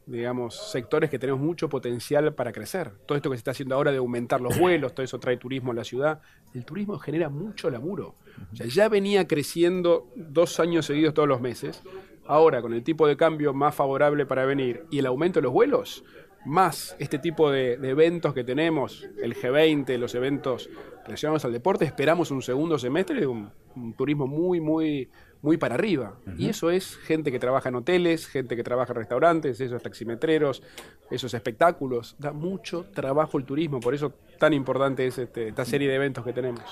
digamos, 0.10 0.72
sectores 0.72 1.10
que 1.10 1.20
tenemos 1.20 1.40
mucho 1.40 1.70
potencial 1.70 2.34
para 2.34 2.52
crecer. 2.52 2.92
Todo 3.06 3.16
esto 3.16 3.30
que 3.30 3.38
se 3.38 3.40
está 3.40 3.52
haciendo 3.52 3.76
ahora 3.76 3.92
de 3.92 3.98
aumentar 3.98 4.42
los 4.42 4.58
vuelos, 4.58 4.94
todo 4.94 5.04
eso 5.04 5.20
trae 5.20 5.38
turismo 5.38 5.72
a 5.72 5.76
la 5.76 5.84
ciudad. 5.84 6.22
El 6.54 6.66
turismo 6.66 6.98
genera 6.98 7.30
mucho 7.30 7.70
laburo. 7.70 8.16
O 8.52 8.56
sea, 8.56 8.66
ya 8.66 8.90
venía 8.90 9.28
creciendo 9.28 10.12
dos 10.16 10.60
años 10.60 10.88
seguidos 10.88 11.14
todos 11.14 11.28
los 11.28 11.42
meses. 11.42 11.84
Ahora, 12.26 12.62
con 12.62 12.74
el 12.74 12.84
tipo 12.84 13.08
de 13.08 13.18
cambio 13.18 13.54
más 13.54 13.76
favorable 13.76 14.26
para 14.26 14.46
venir 14.46 14.86
y 14.90 15.00
el 15.00 15.06
aumento 15.06 15.40
de 15.40 15.44
los 15.44 15.54
vuelos, 15.54 16.04
más 16.46 16.96
este 17.00 17.20
tipo 17.20 17.52
de, 17.52 17.74
eventos 17.74 18.34
que 18.34 18.44
tenemos, 18.44 19.08
el 19.22 19.36
G20, 19.36 19.98
los 19.98 20.16
eventos 20.16 20.70
relacionados 21.06 21.46
al 21.46 21.54
deporte, 21.54 21.86
esperamos 21.86 22.32
un 22.32 22.42
segundo 22.42 22.80
semestre 22.80 23.20
de 23.20 23.28
un 23.28 23.52
turismo 23.96 24.26
muy, 24.26 24.60
muy, 24.60 25.10
muy 25.42 25.58
para 25.58 25.76
arriba. 25.76 26.16
Y 26.38 26.50
eso 26.50 26.70
es 26.70 26.98
gente 26.98 27.32
que 27.32 27.40
trabaja 27.40 27.70
en 27.70 27.76
hoteles, 27.76 28.28
gente 28.28 28.56
que 28.56 28.64
trabaja 28.64 28.92
en 28.94 28.98
restaurantes, 28.98 29.60
esos 29.62 29.82
taximetreros, 29.82 30.62
esos 31.10 31.34
espectáculos. 31.34 32.16
Da 32.20 32.32
mucho 32.34 32.86
trabajo 32.94 33.38
el 33.38 33.46
turismo, 33.46 33.80
por 33.80 33.94
eso 33.94 34.14
tan 34.38 34.54
importante 34.54 35.08
es 35.08 35.18
este- 35.18 35.50
esta 35.50 35.66
serie 35.66 35.88
de 35.88 35.96
eventos 35.96 36.24
que 36.26 36.34
tenemos. 36.34 36.64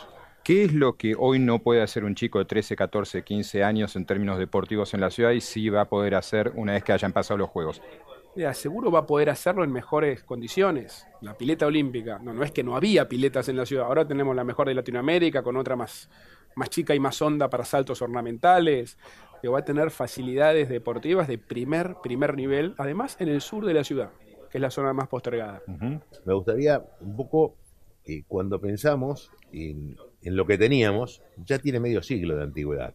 ¿qué 0.44 0.64
es 0.64 0.72
lo 0.74 0.96
que 0.96 1.14
hoy 1.20 1.40
no 1.40 1.60
puede 1.60 1.82
hacer 1.82 2.06
un 2.06 2.16
chico 2.16 2.40
de 2.40 2.46
13, 2.46 2.78
14, 2.78 3.22
15 3.22 3.66
años 3.66 3.98
en 3.98 4.06
términos 4.06 4.40
deportivos 4.40 4.94
en 4.94 5.02
la 5.02 5.10
ciudad 5.10 5.32
y 5.32 5.42
sí 5.42 5.68
va 5.68 5.82
a 5.82 5.90
poder 5.90 6.16
hacer 6.16 6.54
una 6.56 6.72
vez 6.72 6.86
que 6.86 6.94
hayan 6.94 7.12
pasado 7.12 7.38
los 7.38 7.50
Juegos? 7.50 7.82
Mira, 8.34 8.54
seguro 8.54 8.90
va 8.90 9.00
a 9.00 9.06
poder 9.06 9.30
hacerlo 9.30 9.66
en 9.66 9.74
mejores 9.74 10.24
condiciones. 10.24 11.06
La 11.20 11.34
pileta 11.38 11.66
olímpica, 11.66 12.20
no, 12.20 12.34
no 12.34 12.44
es 12.46 12.52
que 12.54 12.64
no 12.64 12.78
había 12.78 13.10
piletas 13.10 13.50
en 13.50 13.58
la 13.58 13.66
ciudad, 13.66 13.88
ahora 13.88 14.08
tenemos 14.08 14.34
la 14.38 14.46
mejor 14.46 14.70
de 14.70 14.76
Latinoamérica, 14.76 15.44
con 15.44 15.58
otra 15.58 15.76
más, 15.76 16.10
más 16.58 16.70
chica 16.70 16.96
y 16.96 17.00
más 17.00 17.22
honda 17.22 17.50
para 17.50 17.64
saltos 17.64 18.02
ornamentales, 18.02 18.98
que 19.42 19.48
va 19.48 19.60
a 19.60 19.66
tener 19.66 19.92
facilidades 19.92 20.68
deportivas 20.70 21.28
de 21.28 21.38
primer, 21.38 21.96
primer 22.02 22.36
nivel, 22.36 22.74
además 22.78 23.16
en 23.20 23.30
el 23.30 23.42
sur 23.42 23.66
de 23.66 23.74
la 23.74 23.84
ciudad, 23.84 24.12
que 24.50 24.58
es 24.58 24.62
la 24.62 24.72
zona 24.72 24.92
más 24.92 25.08
postergada. 25.08 25.62
Me 25.68 26.34
gustaría 26.34 26.84
un 27.00 27.16
poco, 27.16 27.56
eh, 28.06 28.24
cuando 28.28 28.60
pensamos 28.60 29.32
en, 29.52 29.96
lo 30.24 30.46
que 30.48 30.58
teníamos, 30.58 31.22
ya 31.46 31.60
tiene 31.60 31.80
medio 31.80 32.02
siglo 32.02 32.36
de 32.36 32.44
antigüedad. 32.44 32.94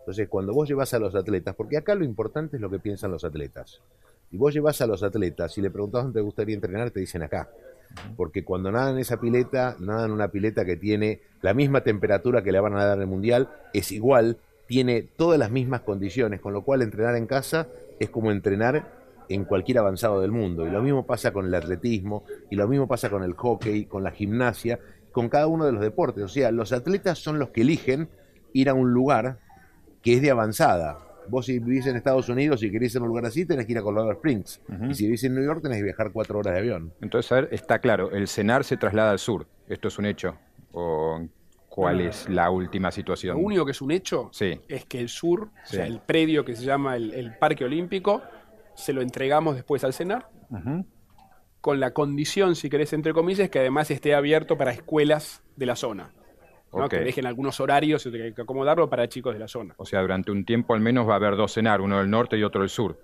Entonces, 0.00 0.28
cuando 0.28 0.54
vos 0.54 0.68
llevas 0.68 0.94
a 0.94 0.98
los 0.98 1.14
atletas, 1.14 1.54
porque 1.54 1.76
acá 1.76 1.94
lo 1.94 2.04
importante 2.04 2.56
es 2.56 2.62
lo 2.62 2.70
que 2.70 2.78
piensan 2.78 3.10
los 3.10 3.24
atletas. 3.24 3.82
Y 4.30 4.38
vos 4.38 4.54
llevas 4.54 4.80
a 4.80 4.86
los 4.86 5.02
atletas 5.02 5.56
y 5.58 5.60
le 5.62 5.70
preguntás 5.70 6.04
dónde 6.04 6.20
te 6.20 6.24
gustaría 6.24 6.54
entrenar, 6.54 6.90
te 6.90 7.00
dicen 7.00 7.22
acá. 7.22 7.50
Porque 8.16 8.44
cuando 8.44 8.70
nadan 8.70 8.98
esa 8.98 9.20
pileta, 9.20 9.76
nadan 9.78 10.10
una 10.10 10.28
pileta 10.28 10.64
que 10.64 10.76
tiene 10.76 11.20
la 11.42 11.54
misma 11.54 11.82
temperatura 11.82 12.42
que 12.42 12.52
le 12.52 12.60
van 12.60 12.76
a 12.76 12.84
dar 12.84 12.96
en 12.96 13.02
el 13.02 13.08
mundial, 13.08 13.48
es 13.72 13.92
igual, 13.92 14.38
tiene 14.66 15.02
todas 15.02 15.38
las 15.38 15.50
mismas 15.50 15.82
condiciones, 15.82 16.40
con 16.40 16.52
lo 16.52 16.62
cual 16.62 16.82
entrenar 16.82 17.16
en 17.16 17.26
casa 17.26 17.68
es 17.98 18.10
como 18.10 18.30
entrenar 18.30 18.96
en 19.28 19.44
cualquier 19.44 19.78
avanzado 19.78 20.20
del 20.20 20.32
mundo. 20.32 20.66
Y 20.66 20.70
lo 20.70 20.82
mismo 20.82 21.06
pasa 21.06 21.32
con 21.32 21.46
el 21.46 21.54
atletismo, 21.54 22.24
y 22.50 22.56
lo 22.56 22.68
mismo 22.68 22.86
pasa 22.86 23.10
con 23.10 23.22
el 23.22 23.34
hockey, 23.34 23.86
con 23.86 24.02
la 24.02 24.10
gimnasia, 24.10 24.78
con 25.12 25.28
cada 25.28 25.46
uno 25.46 25.64
de 25.64 25.72
los 25.72 25.80
deportes. 25.80 26.24
O 26.24 26.28
sea, 26.28 26.50
los 26.50 26.72
atletas 26.72 27.18
son 27.18 27.38
los 27.38 27.50
que 27.50 27.62
eligen 27.62 28.08
ir 28.52 28.68
a 28.68 28.74
un 28.74 28.92
lugar 28.92 29.38
que 30.02 30.14
es 30.14 30.22
de 30.22 30.30
avanzada. 30.30 30.98
Vos 31.28 31.46
si 31.46 31.58
vivís 31.58 31.86
en 31.86 31.96
Estados 31.96 32.28
Unidos 32.28 32.62
y 32.62 32.70
querés 32.70 32.94
ir 32.94 33.00
a 33.00 33.02
un 33.02 33.08
lugar 33.08 33.26
así, 33.26 33.44
tenés 33.46 33.66
que 33.66 33.72
ir 33.72 33.78
a 33.78 33.82
Colorado 33.82 34.12
Springs. 34.12 34.60
Y 34.90 34.94
si 34.94 35.04
vivís 35.06 35.24
en 35.24 35.34
New 35.34 35.44
York, 35.44 35.60
tenés 35.62 35.78
que 35.78 35.84
viajar 35.84 36.10
cuatro 36.12 36.38
horas 36.38 36.54
de 36.54 36.60
avión. 36.60 36.92
Entonces, 37.00 37.30
a 37.32 37.36
ver, 37.36 37.48
está 37.52 37.78
claro, 37.78 38.10
el 38.12 38.28
CENAR 38.28 38.64
se 38.64 38.76
traslada 38.76 39.10
al 39.10 39.18
sur. 39.18 39.46
¿Esto 39.68 39.88
es 39.88 39.98
un 39.98 40.06
hecho? 40.06 40.36
¿O 40.72 41.20
cuál 41.68 42.00
es 42.00 42.28
la 42.28 42.50
última 42.50 42.88
Lo 42.88 42.92
situación? 42.92 43.36
único 43.42 43.64
que 43.64 43.72
es 43.72 43.82
un 43.82 43.90
hecho 43.90 44.28
Sí. 44.32 44.60
es 44.68 44.86
que 44.86 44.98
el 45.00 45.08
sur, 45.08 45.50
o 45.64 45.66
sea, 45.66 45.86
el 45.86 46.00
predio 46.00 46.44
que 46.44 46.56
se 46.56 46.64
llama 46.64 46.96
el, 46.96 47.12
el 47.12 47.36
Parque 47.36 47.64
Olímpico, 47.64 48.22
se 48.74 48.92
lo 48.92 49.02
entregamos 49.02 49.54
después 49.56 49.84
al 49.84 49.92
CENAR, 49.92 50.28
con 51.60 51.80
la 51.80 51.90
condición, 51.92 52.54
si 52.54 52.70
querés, 52.70 52.92
entre 52.92 53.12
comillas, 53.12 53.50
que 53.50 53.58
además 53.58 53.90
esté 53.90 54.14
abierto 54.14 54.56
para 54.56 54.70
escuelas 54.70 55.42
de 55.56 55.66
la 55.66 55.74
zona. 55.76 56.12
¿No? 56.76 56.88
Que 56.88 57.00
dejen 57.00 57.26
algunos 57.26 57.58
horarios 57.60 58.06
y 58.06 58.20
hay 58.20 58.32
que 58.32 58.42
acomodarlo 58.42 58.88
para 58.88 59.08
chicos 59.08 59.34
de 59.34 59.40
la 59.40 59.48
zona. 59.48 59.74
O 59.78 59.86
sea, 59.86 60.00
durante 60.00 60.30
un 60.30 60.44
tiempo 60.44 60.74
al 60.74 60.80
menos 60.80 61.08
va 61.08 61.14
a 61.14 61.16
haber 61.16 61.36
dos 61.36 61.54
CENAR, 61.54 61.80
uno 61.80 61.98
del 61.98 62.10
norte 62.10 62.36
y 62.36 62.42
otro 62.42 62.60
del 62.60 62.70
sur. 62.70 62.98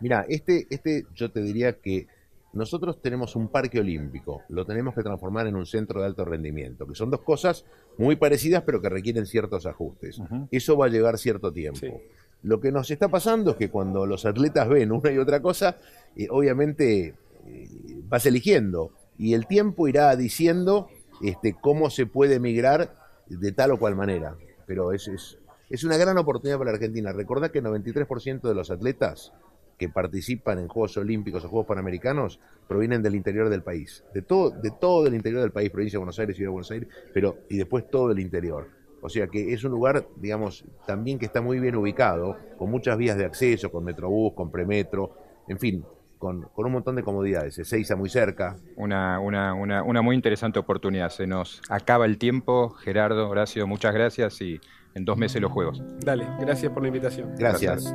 Mira, 0.00 0.24
este, 0.28 0.66
este 0.70 1.06
yo 1.14 1.30
te 1.30 1.40
diría 1.40 1.74
que 1.74 2.06
nosotros 2.54 3.02
tenemos 3.02 3.34
un 3.36 3.48
parque 3.48 3.80
olímpico, 3.80 4.42
lo 4.48 4.64
tenemos 4.64 4.94
que 4.94 5.02
transformar 5.02 5.46
en 5.46 5.56
un 5.56 5.66
centro 5.66 6.00
de 6.00 6.06
alto 6.06 6.24
rendimiento, 6.24 6.86
que 6.86 6.94
son 6.94 7.10
dos 7.10 7.20
cosas 7.22 7.64
muy 7.98 8.16
parecidas 8.16 8.62
pero 8.64 8.80
que 8.80 8.88
requieren 8.88 9.26
ciertos 9.26 9.66
ajustes. 9.66 10.20
Eso 10.50 10.76
va 10.76 10.86
a 10.86 10.88
llevar 10.88 11.18
cierto 11.18 11.52
tiempo. 11.52 12.00
Lo 12.42 12.60
que 12.60 12.70
nos 12.70 12.90
está 12.90 13.08
pasando 13.08 13.52
es 13.52 13.56
que 13.56 13.70
cuando 13.70 14.06
los 14.06 14.24
atletas 14.26 14.68
ven 14.68 14.92
una 14.92 15.10
y 15.10 15.18
otra 15.18 15.40
cosa, 15.40 15.78
eh, 16.14 16.28
obviamente 16.30 17.14
eh, 17.46 17.68
vas 18.06 18.26
eligiendo 18.26 18.92
y 19.18 19.34
el 19.34 19.46
tiempo 19.46 19.88
irá 19.88 20.14
diciendo 20.14 20.88
este, 21.22 21.54
cómo 21.54 21.90
se 21.90 22.06
puede 22.06 22.40
migrar 22.40 22.96
de 23.26 23.52
tal 23.52 23.72
o 23.72 23.78
cual 23.78 23.96
manera. 23.96 24.36
Pero 24.66 24.92
es, 24.92 25.08
es, 25.08 25.38
es 25.70 25.84
una 25.84 25.96
gran 25.96 26.16
oportunidad 26.18 26.58
para 26.58 26.70
la 26.70 26.76
Argentina. 26.76 27.12
Recordad 27.12 27.50
que 27.50 27.58
el 27.58 27.64
93% 27.64 28.40
de 28.42 28.54
los 28.54 28.70
atletas 28.70 29.32
que 29.78 29.88
participan 29.88 30.58
en 30.58 30.68
Juegos 30.68 30.96
Olímpicos 30.96 31.44
o 31.44 31.48
Juegos 31.48 31.66
Panamericanos 31.66 32.38
provienen 32.68 33.02
del 33.02 33.14
interior 33.14 33.48
del 33.48 33.62
país, 33.62 34.04
de 34.14 34.22
todo, 34.22 34.50
de 34.50 34.70
todo 34.70 35.06
el 35.06 35.14
interior 35.14 35.42
del 35.42 35.50
país, 35.50 35.70
provincia 35.70 35.96
de 35.96 36.00
Buenos 36.00 36.18
Aires, 36.18 36.36
Ciudad 36.36 36.48
de 36.48 36.52
Buenos 36.52 36.70
Aires, 36.70 36.88
pero 37.12 37.38
y 37.48 37.56
después 37.56 37.90
todo 37.90 38.12
el 38.12 38.20
interior. 38.20 38.68
O 39.00 39.08
sea 39.08 39.26
que 39.26 39.52
es 39.52 39.62
un 39.64 39.72
lugar, 39.72 40.06
digamos, 40.16 40.64
también 40.86 41.18
que 41.18 41.26
está 41.26 41.42
muy 41.42 41.58
bien 41.58 41.76
ubicado, 41.76 42.38
con 42.56 42.70
muchas 42.70 42.96
vías 42.96 43.18
de 43.18 43.26
acceso, 43.26 43.70
con 43.70 43.84
Metrobús, 43.84 44.32
con 44.32 44.50
Premetro, 44.50 45.14
en 45.46 45.58
fin, 45.58 45.84
con, 46.18 46.48
un 46.54 46.72
montón 46.72 46.96
de 46.96 47.02
comodidades. 47.02 47.58
Ezeiza 47.58 47.96
muy 47.96 48.08
cerca. 48.08 48.56
Una, 48.76 49.20
una, 49.20 49.54
una, 49.54 49.82
una 49.82 50.02
muy 50.02 50.16
interesante 50.16 50.58
oportunidad. 50.58 51.10
Se 51.10 51.26
nos 51.26 51.60
acaba 51.68 52.06
el 52.06 52.18
tiempo. 52.18 52.70
Gerardo, 52.70 53.28
Horacio, 53.28 53.66
muchas 53.66 53.94
gracias 53.94 54.40
y 54.40 54.60
en 54.94 55.04
dos 55.04 55.18
meses 55.18 55.40
los 55.40 55.52
Juegos. 55.52 55.82
Dale, 56.00 56.26
gracias 56.40 56.72
por 56.72 56.82
la 56.82 56.88
invitación. 56.88 57.34
gracias. 57.36 57.94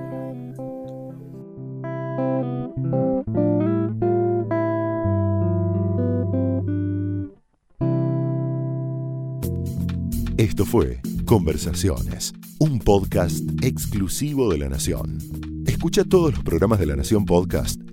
Esto 10.39 10.65
fue 10.65 11.01
Conversaciones, 11.25 12.33
un 12.59 12.79
podcast 12.79 13.43
exclusivo 13.61 14.49
de 14.49 14.57
La 14.57 14.69
Nación. 14.69 15.17
Escucha 15.67 16.05
todos 16.05 16.33
los 16.33 16.43
programas 16.43 16.79
de 16.79 16.85
La 16.85 16.95
Nación 16.95 17.25
Podcast 17.25 17.81